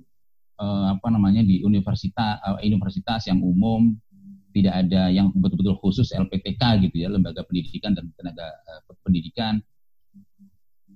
uh, 0.58 0.98
apa 0.98 1.08
namanya 1.08 1.42
di 1.46 1.62
universitas 1.62 2.42
uh, 2.44 2.58
universitas 2.60 3.30
yang 3.30 3.40
umum 3.40 3.94
tidak 4.52 4.74
ada 4.86 5.12
yang 5.12 5.30
betul-betul 5.34 5.78
khusus 5.78 6.10
LPTK 6.10 6.60
gitu 6.88 7.06
ya 7.06 7.08
lembaga 7.08 7.46
pendidikan 7.46 7.94
dan 7.94 8.10
tenaga 8.18 8.46
uh, 8.66 8.80
pendidikan 9.06 9.62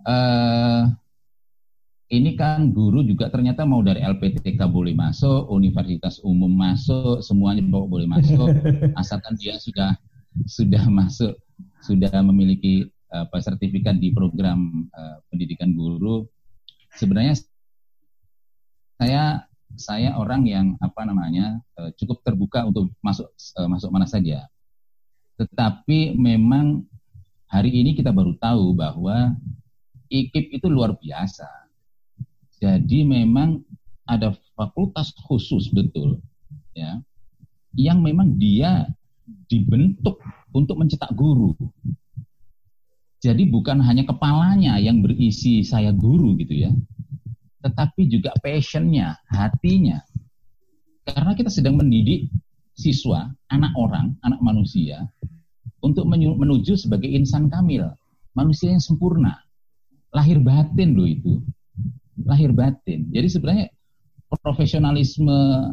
uh, 0.05 0.91
ini 2.13 2.37
kan 2.37 2.77
guru 2.77 3.01
juga 3.01 3.33
ternyata 3.33 3.65
mau 3.65 3.81
dari 3.81 4.05
LPTK 4.05 4.69
boleh 4.69 4.93
masuk, 4.93 5.49
universitas 5.49 6.21
umum 6.21 6.53
masuk, 6.53 7.25
semuanya 7.25 7.65
boleh 7.65 8.05
masuk, 8.05 8.53
asalkan 9.01 9.33
dia 9.41 9.57
sudah 9.57 9.97
sudah 10.45 10.85
masuk, 10.93 11.33
sudah 11.81 12.13
memiliki 12.21 12.85
apa 13.09 13.41
sertifikat 13.41 13.97
di 13.97 14.13
program 14.13 14.89
uh, 14.93 15.25
pendidikan 15.33 15.73
guru. 15.73 16.29
Sebenarnya 17.01 17.33
saya 19.01 19.49
saya 19.77 20.15
orang 20.17 20.45
yang 20.47 20.67
apa 20.79 21.05
namanya 21.07 21.61
eh, 21.81 21.91
cukup 21.97 22.21
terbuka 22.25 22.67
untuk 22.67 22.93
masuk 23.01 23.29
eh, 23.33 23.69
masuk 23.69 23.89
mana 23.93 24.07
saja. 24.09 24.47
Tetapi 25.41 26.15
memang 26.17 26.85
hari 27.49 27.73
ini 27.73 27.97
kita 27.97 28.13
baru 28.13 28.37
tahu 28.37 28.77
bahwa 28.77 29.35
IKIP 30.13 30.61
itu 30.61 30.69
luar 30.69 30.97
biasa. 30.97 31.49
Jadi 32.63 33.03
memang 33.03 33.65
ada 34.07 34.37
fakultas 34.55 35.11
khusus 35.27 35.73
betul 35.73 36.21
ya 36.77 37.01
yang 37.73 38.05
memang 38.05 38.37
dia 38.37 38.85
dibentuk 39.49 40.21
untuk 40.53 40.77
mencetak 40.77 41.13
guru. 41.17 41.57
Jadi 43.23 43.47
bukan 43.49 43.79
hanya 43.81 44.03
kepalanya 44.03 44.83
yang 44.83 44.99
berisi 44.99 45.63
saya 45.63 45.95
guru 45.95 46.35
gitu 46.43 46.67
ya, 46.67 46.71
tetapi 47.63 48.11
juga 48.11 48.35
passionnya, 48.43 49.17
hatinya. 49.31 50.03
Karena 51.07 51.33
kita 51.35 51.51
sedang 51.51 51.79
mendidik 51.79 52.31
siswa, 52.75 53.31
anak 53.51 53.73
orang, 53.79 54.15
anak 54.27 54.39
manusia 54.43 55.07
untuk 55.83 56.07
menuju 56.11 56.79
sebagai 56.79 57.11
insan 57.11 57.51
kamil, 57.51 57.91
manusia 58.35 58.71
yang 58.71 58.83
sempurna. 58.83 59.39
Lahir 60.15 60.39
batin 60.39 60.95
loh 60.95 61.09
itu. 61.09 61.43
Lahir 62.23 62.55
batin. 62.55 63.09
Jadi 63.11 63.29
sebenarnya 63.33 63.67
profesionalisme 64.41 65.71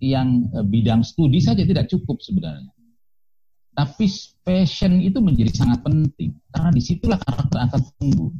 yang 0.00 0.48
eh, 0.56 0.64
bidang 0.64 1.04
studi 1.04 1.38
saja 1.38 1.62
tidak 1.62 1.86
cukup 1.92 2.18
sebenarnya. 2.24 2.72
Tapi 3.70 4.10
passion 4.42 4.98
itu 4.98 5.22
menjadi 5.22 5.54
sangat 5.54 5.80
penting 5.86 6.34
karena 6.50 6.70
di 6.74 6.82
situlah 6.82 7.20
karakter 7.22 7.58
akan 7.70 7.80
tumbuh. 7.96 8.32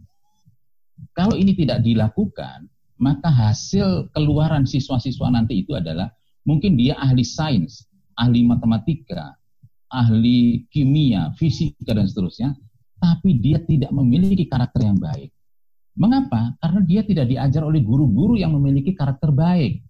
Kalau 1.14 1.38
ini 1.38 1.54
tidak 1.56 1.80
dilakukan, 1.86 2.66
maka 3.00 3.32
hasil 3.32 4.12
keluaran 4.12 4.68
siswa-siswa 4.68 5.32
nanti 5.32 5.64
itu 5.64 5.72
adalah 5.72 6.12
mungkin 6.44 6.76
dia 6.76 7.00
ahli 7.00 7.24
sains, 7.24 7.88
ahli 8.20 8.44
matematika, 8.44 9.40
ahli 9.88 10.68
kimia, 10.68 11.32
fisika 11.40 11.96
dan 11.96 12.04
seterusnya, 12.04 12.52
tapi 13.00 13.40
dia 13.40 13.56
tidak 13.64 13.88
memiliki 13.90 14.44
karakter 14.44 14.84
yang 14.84 15.00
baik. 15.00 15.32
Mengapa? 15.96 16.54
Karena 16.60 16.80
dia 16.84 17.00
tidak 17.02 17.26
diajar 17.32 17.64
oleh 17.64 17.80
guru-guru 17.80 18.36
yang 18.36 18.52
memiliki 18.52 18.92
karakter 18.92 19.32
baik. 19.32 19.80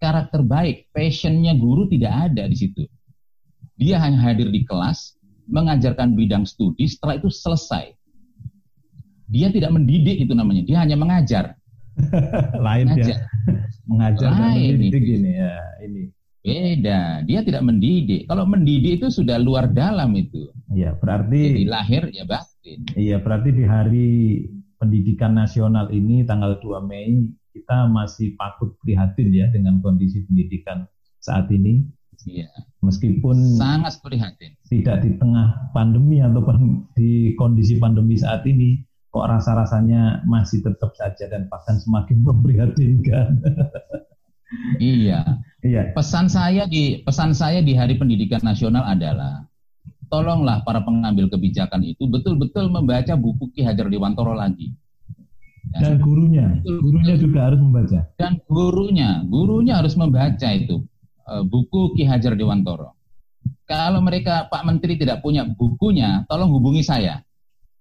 Karakter 0.00 0.40
baik, 0.40 0.88
passionnya 0.90 1.52
guru 1.54 1.86
tidak 1.92 2.32
ada 2.32 2.48
di 2.48 2.56
situ. 2.56 2.82
Dia 3.76 4.00
hanya 4.00 4.18
hadir 4.24 4.48
di 4.48 4.64
kelas, 4.64 5.20
mengajarkan 5.46 6.16
bidang 6.16 6.48
studi, 6.48 6.88
setelah 6.88 7.20
itu 7.20 7.28
selesai. 7.30 7.94
Dia 9.28 9.52
tidak 9.52 9.76
mendidik 9.76 10.24
itu 10.24 10.32
namanya, 10.32 10.64
dia 10.64 10.80
hanya 10.80 10.96
mengajar. 10.96 11.57
Lain 12.66 12.86
ya. 12.96 13.16
Mengajar 13.88 14.30
Lain 14.32 14.40
dan 14.40 14.54
mendidik 14.78 15.04
ini 15.04 15.32
ya, 15.36 15.54
ini. 15.84 16.02
Beda, 16.38 17.00
dia 17.28 17.40
tidak 17.44 17.62
mendidik. 17.66 18.24
Kalau 18.30 18.48
mendidik 18.48 19.02
itu 19.02 19.08
sudah 19.12 19.36
luar 19.36 19.68
dalam 19.68 20.14
itu. 20.16 20.48
Iya, 20.72 20.96
berarti 20.96 21.40
Jadi 21.58 21.64
lahir 21.68 22.02
ya 22.14 22.24
batin. 22.24 22.78
Iya, 22.94 23.16
berarti 23.20 23.50
di 23.52 23.64
hari 23.66 24.08
pendidikan 24.78 25.34
nasional 25.34 25.90
ini 25.90 26.22
tanggal 26.24 26.56
2 26.62 26.78
Mei 26.86 27.26
kita 27.52 27.90
masih 27.90 28.38
patut 28.38 28.78
prihatin 28.80 29.34
ya 29.34 29.50
dengan 29.50 29.82
kondisi 29.82 30.22
pendidikan 30.30 30.86
saat 31.18 31.50
ini. 31.50 31.82
Iya. 32.26 32.50
Meskipun 32.82 33.58
sangat 33.58 33.98
prihatin. 34.02 34.54
Tidak 34.70 34.96
di 35.02 35.10
tengah 35.18 35.74
pandemi 35.74 36.22
ataupun 36.22 36.86
di 36.94 37.34
kondisi 37.34 37.78
pandemi 37.82 38.14
saat 38.14 38.46
ini, 38.46 38.78
kok 39.08 39.24
rasa-rasanya 39.24 40.22
masih 40.28 40.60
tetap 40.60 40.92
saja 40.94 41.24
dan 41.32 41.48
bahkan 41.48 41.80
semakin 41.80 42.20
memprihatinkan. 42.20 43.40
iya. 44.80 45.40
Iya. 45.64 45.90
Pesan 45.96 46.30
saya 46.30 46.70
di 46.70 47.02
pesan 47.02 47.34
saya 47.34 47.58
di 47.64 47.74
Hari 47.74 47.98
Pendidikan 47.98 48.38
Nasional 48.46 48.86
adalah 48.86 49.42
tolonglah 50.06 50.62
para 50.62 50.80
pengambil 50.86 51.28
kebijakan 51.28 51.84
itu 51.84 52.06
betul-betul 52.06 52.70
membaca 52.70 53.18
buku 53.18 53.50
Ki 53.52 53.66
Hajar 53.66 53.90
Dewantoro 53.90 54.38
lagi. 54.38 54.72
Ya. 55.76 55.92
Dan 55.92 56.00
gurunya, 56.00 56.46
gurunya 56.64 57.14
juga 57.20 57.50
harus 57.50 57.60
membaca. 57.60 58.00
Dan 58.16 58.40
gurunya, 58.48 59.20
gurunya 59.28 59.74
harus 59.76 59.98
membaca 60.00 60.48
itu 60.48 60.80
uh, 61.28 61.44
buku 61.44 61.98
Ki 61.98 62.08
Hajar 62.08 62.38
Dewantoro. 62.38 62.96
Kalau 63.68 64.00
mereka 64.00 64.48
Pak 64.48 64.64
Menteri 64.64 64.96
tidak 64.96 65.20
punya 65.20 65.44
bukunya, 65.44 66.24
tolong 66.24 66.48
hubungi 66.56 66.80
saya. 66.80 67.20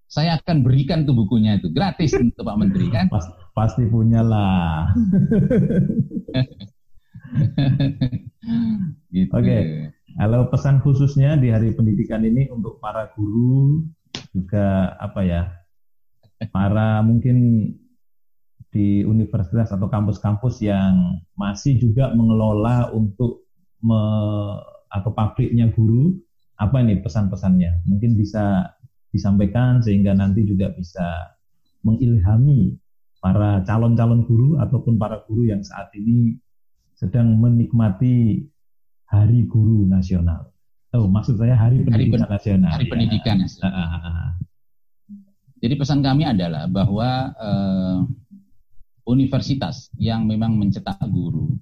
Saya 0.08 0.39
akan 0.39 0.63
berikan 0.63 1.04
tuh 1.04 1.15
bukunya 1.15 1.60
itu 1.60 1.67
gratis 1.72 2.15
untuk 2.24 2.48
Pak 2.48 2.58
Menteri 2.58 2.88
kan? 2.88 3.12
Pas, 3.12 3.28
pasti 3.52 3.84
punya 3.88 4.24
lah. 4.24 4.91
gitu. 9.15 9.32
Oke. 9.36 9.43
Okay. 9.43 9.62
Kalau 10.17 10.50
pesan 10.50 10.82
khususnya 10.82 11.38
di 11.38 11.54
Hari 11.54 11.78
Pendidikan 11.78 12.26
ini 12.26 12.50
untuk 12.50 12.82
para 12.82 13.13
guru 13.13 13.86
juga 14.34 14.98
apa 14.98 15.22
ya? 15.22 15.54
Para 16.50 17.06
mungkin 17.06 17.70
di 18.74 19.06
universitas 19.06 19.70
atau 19.70 19.86
kampus-kampus 19.89 20.62
yang 20.65 21.22
masih 21.38 21.78
juga 21.78 22.10
mengelola 22.17 22.89
untuk 22.93 23.46
me, 23.82 24.02
atau 24.89 25.12
pabriknya 25.13 25.70
guru, 25.70 26.17
apa 26.58 26.82
ini 26.82 26.98
pesan-pesannya? 27.02 27.86
Mungkin 27.86 28.17
bisa 28.17 28.74
disampaikan 29.12 29.80
sehingga 29.80 30.12
nanti 30.13 30.43
juga 30.43 30.72
bisa 30.76 31.36
mengilhami 31.86 32.76
para 33.24 33.63
calon-calon 33.65 34.28
guru 34.28 34.60
ataupun 34.62 35.00
para 35.00 35.24
guru 35.26 35.50
yang 35.50 35.63
saat 35.65 35.89
ini 35.98 36.38
sedang 36.98 37.38
menikmati 37.38 38.46
Hari 39.08 39.48
Guru 39.48 39.88
Nasional. 39.88 40.52
Oh, 40.91 41.08
maksud 41.08 41.39
saya 41.39 41.56
Hari 41.56 41.86
Pendidikan 41.86 42.26
hari 42.26 42.34
Nasional. 42.36 42.70
Hari 42.74 42.86
ya. 42.86 42.91
Pendidikan 42.91 43.36
Nasional. 43.39 43.72
Ah, 43.72 43.88
ah, 43.88 44.04
ah, 44.04 44.30
Jadi 45.58 45.74
pesan 45.78 46.00
kami 46.06 46.24
adalah 46.28 46.70
bahwa 46.70 47.10
uh, 47.34 48.00
universitas 49.08 49.89
yang 49.98 50.28
memang 50.28 50.60
mencetak 50.60 51.00
guru, 51.10 51.56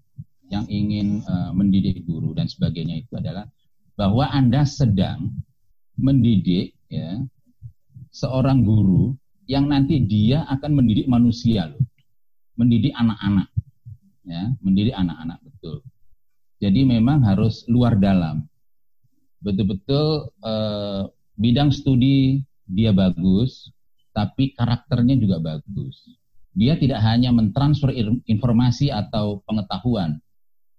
yang 0.49 0.65
ingin 0.67 1.23
uh, 1.25 1.51
mendidik 1.55 2.03
guru 2.03 2.35
dan 2.35 2.49
sebagainya 2.49 3.05
itu 3.05 3.13
adalah 3.15 3.47
bahwa 3.95 4.27
Anda 4.29 4.67
sedang 4.67 5.31
mendidik 5.95 6.75
ya 6.91 7.23
seorang 8.15 8.63
guru 8.63 9.11
yang 9.51 9.67
nanti 9.67 9.99
dia 10.07 10.47
akan 10.47 10.71
mendidik 10.79 11.11
manusia 11.11 11.67
loh. 11.67 11.83
Mendidik 12.55 12.95
anak-anak. 12.95 13.51
Ya, 14.25 14.55
mendidik 14.63 14.95
anak-anak 14.95 15.43
betul. 15.43 15.83
Jadi 16.63 16.87
memang 16.87 17.21
harus 17.27 17.67
luar 17.67 17.99
dalam. 17.99 18.47
Betul-betul 19.43 20.31
eh, 20.41 21.03
bidang 21.35 21.69
studi 21.69 22.41
dia 22.65 22.95
bagus, 22.95 23.69
tapi 24.15 24.55
karakternya 24.55 25.19
juga 25.19 25.37
bagus. 25.43 26.09
Dia 26.55 26.79
tidak 26.79 27.03
hanya 27.03 27.35
mentransfer 27.35 27.91
informasi 28.25 28.89
atau 28.89 29.43
pengetahuan. 29.43 30.23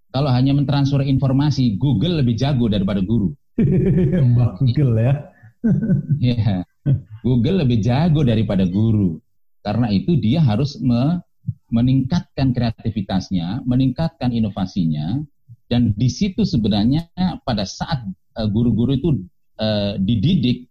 Kalau 0.09 0.33
hanya 0.33 0.57
mentransfer 0.57 1.05
informasi, 1.05 1.77
Google 1.77 2.25
lebih 2.25 2.41
jago 2.41 2.73
daripada 2.73 3.05
guru. 3.05 3.37
Mbak 4.33 4.51
Google 4.65 4.97
ya. 4.97 5.15
ya. 6.19 6.65
Google 7.27 7.67
lebih 7.67 7.83
jago 7.83 8.23
daripada 8.23 8.63
guru. 8.67 9.19
Karena 9.63 9.91
itu 9.91 10.15
dia 10.19 10.39
harus 10.39 10.79
me 10.79 11.19
meningkatkan 11.67 12.55
kreativitasnya, 12.55 13.67
meningkatkan 13.67 14.31
inovasinya, 14.31 15.19
dan 15.67 15.91
di 15.99 16.07
situ 16.07 16.47
sebenarnya 16.47 17.11
pada 17.43 17.67
saat 17.67 18.07
eh, 18.39 18.47
guru-guru 18.47 18.95
itu 18.95 19.11
uh, 19.59 19.99
dididik 19.99 20.71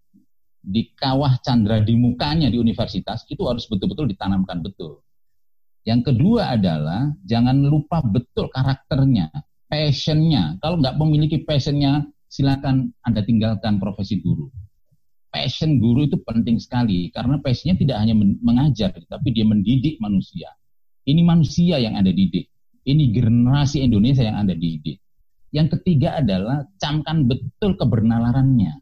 di 0.66 0.82
kawah 0.98 1.38
candra 1.44 1.84
di 1.84 1.94
mukanya 1.94 2.50
di 2.50 2.58
universitas 2.58 3.28
itu 3.30 3.44
harus 3.46 3.68
betul-betul 3.68 4.10
ditanamkan 4.10 4.64
betul. 4.64 5.04
Yang 5.86 6.16
kedua 6.16 6.58
adalah 6.58 7.14
jangan 7.22 7.62
lupa 7.62 8.02
betul 8.02 8.50
karakternya, 8.50 9.30
passionnya. 9.70 10.58
Kalau 10.58 10.82
nggak 10.82 10.98
memiliki 10.98 11.46
passionnya, 11.46 12.02
silakan 12.26 12.90
Anda 13.06 13.22
tinggalkan 13.22 13.78
profesi 13.78 14.18
guru. 14.18 14.50
Passion 15.36 15.84
guru 15.84 16.08
itu 16.08 16.16
penting 16.24 16.64
sekali 16.64 17.12
karena 17.12 17.44
passionnya 17.44 17.76
tidak 17.76 18.00
hanya 18.00 18.16
mengajar, 18.40 18.96
tapi 19.12 19.36
dia 19.36 19.44
mendidik 19.44 20.00
manusia. 20.00 20.48
Ini 21.04 21.28
manusia 21.28 21.76
yang 21.76 22.00
Anda 22.00 22.16
didik. 22.16 22.48
Ini 22.88 23.12
generasi 23.12 23.84
Indonesia 23.84 24.24
yang 24.24 24.40
Anda 24.40 24.56
didik. 24.56 24.96
Yang 25.52 25.76
ketiga 25.76 26.24
adalah 26.24 26.64
camkan 26.80 27.28
betul 27.28 27.76
kebernalannya. 27.76 28.80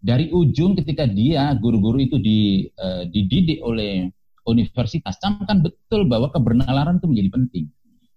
Dari 0.00 0.32
ujung 0.32 0.80
ketika 0.80 1.04
dia 1.04 1.52
guru-guru 1.60 2.08
itu 2.08 2.16
di, 2.16 2.64
uh, 2.80 3.04
dididik 3.12 3.60
oleh 3.60 4.08
universitas, 4.48 5.20
camkan 5.20 5.60
betul 5.60 6.08
bahwa 6.08 6.32
kebernalan 6.32 6.96
itu 6.96 7.04
menjadi 7.04 7.30
penting. 7.36 7.64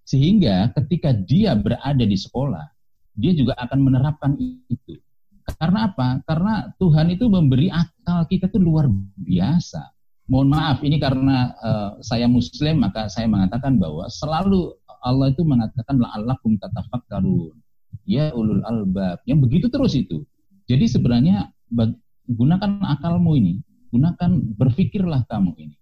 Sehingga 0.07 0.71
ketika 0.79 1.11
dia 1.11 1.59
berada 1.59 2.07
di 2.07 2.15
sekolah, 2.15 2.71
dia 3.19 3.35
juga 3.35 3.59
akan 3.59 3.79
menerapkan 3.83 4.31
itu. 4.39 4.95
Karena 5.55 5.89
apa? 5.89 6.21
Karena 6.27 6.69
Tuhan 6.77 7.09
itu 7.13 7.25
memberi 7.31 7.71
akal 7.71 8.27
kita 8.29 8.51
itu 8.51 8.59
luar 8.59 8.85
biasa. 9.17 9.81
Mohon 10.29 10.49
maaf, 10.53 10.77
ini 10.85 11.01
karena 11.01 11.57
uh, 11.57 11.89
saya 12.05 12.29
Muslim, 12.29 12.85
maka 12.85 13.09
saya 13.09 13.25
mengatakan 13.25 13.81
bahwa 13.81 14.05
selalu 14.13 14.77
Allah 15.01 15.33
itu 15.33 15.41
mengatakan 15.41 15.97
la'allakum 15.97 16.59
tatafakkarun. 16.61 17.57
Ya 18.05 18.29
ulul 18.37 18.61
albab. 18.61 19.25
Yang 19.25 19.39
begitu 19.49 19.65
terus 19.73 19.97
itu. 19.97 20.21
Jadi 20.69 20.85
sebenarnya 20.85 21.49
gunakan 22.29 22.85
akalmu 22.99 23.33
ini. 23.41 23.63
Gunakan 23.89 24.53
berpikirlah 24.53 25.25
kamu 25.25 25.57
ini. 25.57 25.75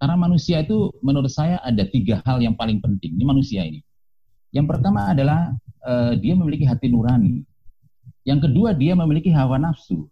Karena 0.00 0.16
manusia 0.16 0.64
itu 0.64 0.96
menurut 1.04 1.28
saya 1.28 1.60
ada 1.60 1.84
tiga 1.84 2.24
hal 2.24 2.40
yang 2.40 2.56
paling 2.56 2.80
penting. 2.80 3.20
Ini 3.20 3.24
manusia 3.28 3.68
ini. 3.68 3.84
Yang 4.48 4.66
pertama 4.72 5.12
adalah 5.12 5.52
uh, 5.84 6.16
dia 6.16 6.32
memiliki 6.32 6.64
hati 6.64 6.88
nurani. 6.88 7.44
Yang 8.24 8.50
kedua 8.50 8.76
dia 8.76 8.92
memiliki 8.92 9.32
hawa 9.32 9.56
nafsu. 9.56 10.08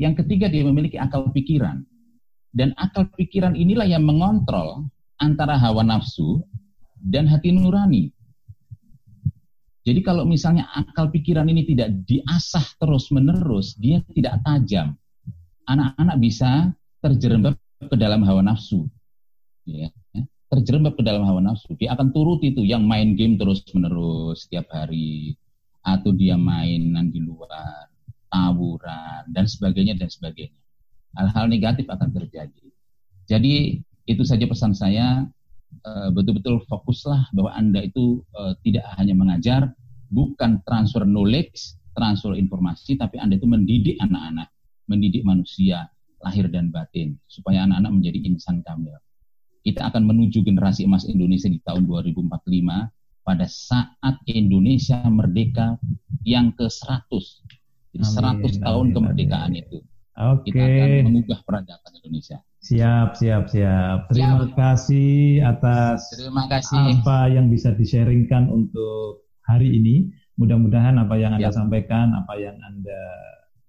Yang 0.00 0.24
ketiga 0.24 0.48
dia 0.48 0.64
memiliki 0.64 0.96
akal 0.96 1.28
pikiran. 1.28 1.84
Dan 2.50 2.72
akal 2.80 3.06
pikiran 3.14 3.54
inilah 3.54 3.86
yang 3.86 4.02
mengontrol 4.02 4.88
antara 5.20 5.60
hawa 5.60 5.84
nafsu 5.84 6.40
dan 6.98 7.28
hati 7.28 7.52
nurani. 7.52 8.10
Jadi 9.80 10.00
kalau 10.04 10.28
misalnya 10.28 10.68
akal 10.76 11.08
pikiran 11.08 11.48
ini 11.48 11.64
tidak 11.64 12.04
diasah 12.04 12.64
terus-menerus, 12.76 13.80
dia 13.80 14.04
tidak 14.12 14.40
tajam. 14.44 14.92
Anak-anak 15.64 16.16
bisa 16.20 16.68
terjerembab 17.00 17.56
ke 17.80 17.96
dalam 17.96 18.20
hawa 18.28 18.44
nafsu. 18.44 18.84
Ya, 19.64 19.88
terjerembab 20.52 20.98
ke 20.98 21.02
dalam 21.06 21.24
hawa 21.24 21.40
nafsu. 21.40 21.72
Dia 21.80 21.96
akan 21.96 22.12
turut 22.12 22.44
itu 22.44 22.60
yang 22.60 22.84
main 22.84 23.16
game 23.16 23.40
terus-menerus 23.40 24.44
setiap 24.44 24.68
hari 24.68 25.39
atau 25.84 26.10
dia 26.12 26.36
mainan 26.36 27.08
di 27.08 27.20
luar, 27.22 27.88
tawuran 28.28 29.28
dan 29.32 29.44
sebagainya 29.48 29.96
dan 29.96 30.08
sebagainya. 30.12 30.60
Hal-hal 31.16 31.50
negatif 31.50 31.90
akan 31.90 32.14
terjadi. 32.14 32.66
Jadi 33.26 33.78
itu 34.06 34.22
saja 34.26 34.46
pesan 34.46 34.74
saya 34.74 35.26
Eh, 35.80 36.10
betul-betul 36.12 36.60
fokuslah 36.66 37.32
bahwa 37.32 37.56
Anda 37.56 37.80
itu 37.86 38.20
uh, 38.36 38.52
tidak 38.60 38.84
hanya 39.00 39.14
mengajar, 39.16 39.72
bukan 40.12 40.60
transfer 40.66 41.08
knowledge, 41.08 41.78
transfer 41.96 42.36
informasi, 42.36 43.00
tapi 43.00 43.16
Anda 43.16 43.40
itu 43.40 43.48
mendidik 43.48 43.96
anak-anak, 44.02 44.50
mendidik 44.90 45.24
manusia, 45.24 45.88
lahir 46.20 46.52
dan 46.52 46.68
batin, 46.68 47.16
supaya 47.30 47.64
anak-anak 47.64 47.92
menjadi 47.96 48.18
insan 48.28 48.60
kamil. 48.60 48.98
Kita 49.64 49.88
akan 49.88 50.04
menuju 50.04 50.44
generasi 50.44 50.84
emas 50.84 51.08
Indonesia 51.08 51.48
di 51.48 51.62
tahun 51.64 51.88
2045 51.88 52.28
pada 53.30 53.46
saat 53.46 54.18
Indonesia 54.26 54.98
merdeka 55.06 55.78
yang 56.26 56.50
ke-100. 56.58 57.06
Jadi 57.94 58.02
amin, 58.02 58.58
100 58.58 58.66
tahun 58.66 58.84
amin, 58.90 58.94
kemerdekaan 58.98 59.50
amin. 59.54 59.62
itu. 59.62 59.78
Okay. 60.18 60.50
Kita 60.50 60.62
akan 60.66 60.90
mengubah 61.06 61.38
peradaban 61.46 61.92
Indonesia. 62.02 62.38
Siap, 62.60 63.14
siap, 63.14 63.46
siap. 63.46 64.10
Terima 64.10 64.50
siap. 64.50 64.58
kasih 64.58 65.46
atas 65.46 66.10
Terima 66.10 66.44
kasih. 66.50 66.98
apa 67.00 67.30
yang 67.30 67.46
bisa 67.46 67.70
di-sharingkan 67.70 68.50
untuk 68.50 69.30
hari 69.46 69.78
ini. 69.78 70.10
Mudah-mudahan 70.34 70.98
apa 70.98 71.14
yang 71.14 71.38
Anda 71.38 71.54
siap. 71.54 71.62
sampaikan, 71.62 72.10
apa 72.18 72.34
yang 72.34 72.58
Anda 72.66 73.00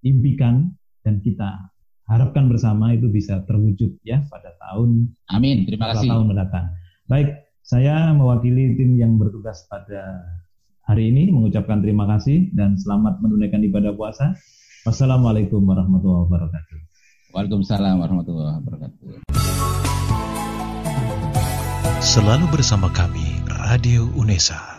impikan 0.01 0.74
dan 1.05 1.22
kita 1.22 1.70
harapkan 2.09 2.49
bersama 2.49 2.97
itu 2.97 3.14
bisa 3.14 3.45
terwujud 3.45 4.01
ya 4.01 4.26
pada 4.28 4.57
tahun 4.57 5.14
Amin. 5.30 5.70
Terima 5.70 5.93
kasih. 5.93 6.09
tahun 6.09 6.26
mendatang. 6.34 6.74
Baik, 7.05 7.51
saya 7.72 8.11
mewakili 8.11 8.76
tim 8.76 8.99
yang 8.99 9.15
bertugas 9.15 9.63
pada 9.72 10.28
hari 10.84 11.07
ini 11.07 11.32
mengucapkan 11.32 11.80
terima 11.80 12.03
kasih 12.03 12.51
dan 12.51 12.76
selamat 12.76 13.24
menunaikan 13.24 13.63
ibadah 13.63 13.95
puasa. 13.95 14.36
Wassalamualaikum 14.84 15.63
warahmatullahi 15.63 16.28
wabarakatuh. 16.28 16.78
Waalaikumsalam 17.32 17.95
warahmatullahi 18.03 18.59
wabarakatuh. 18.59 19.24
Selalu 22.03 22.45
bersama 22.51 22.91
kami, 22.91 23.39
Radio 23.72 24.03
UNESA. 24.19 24.70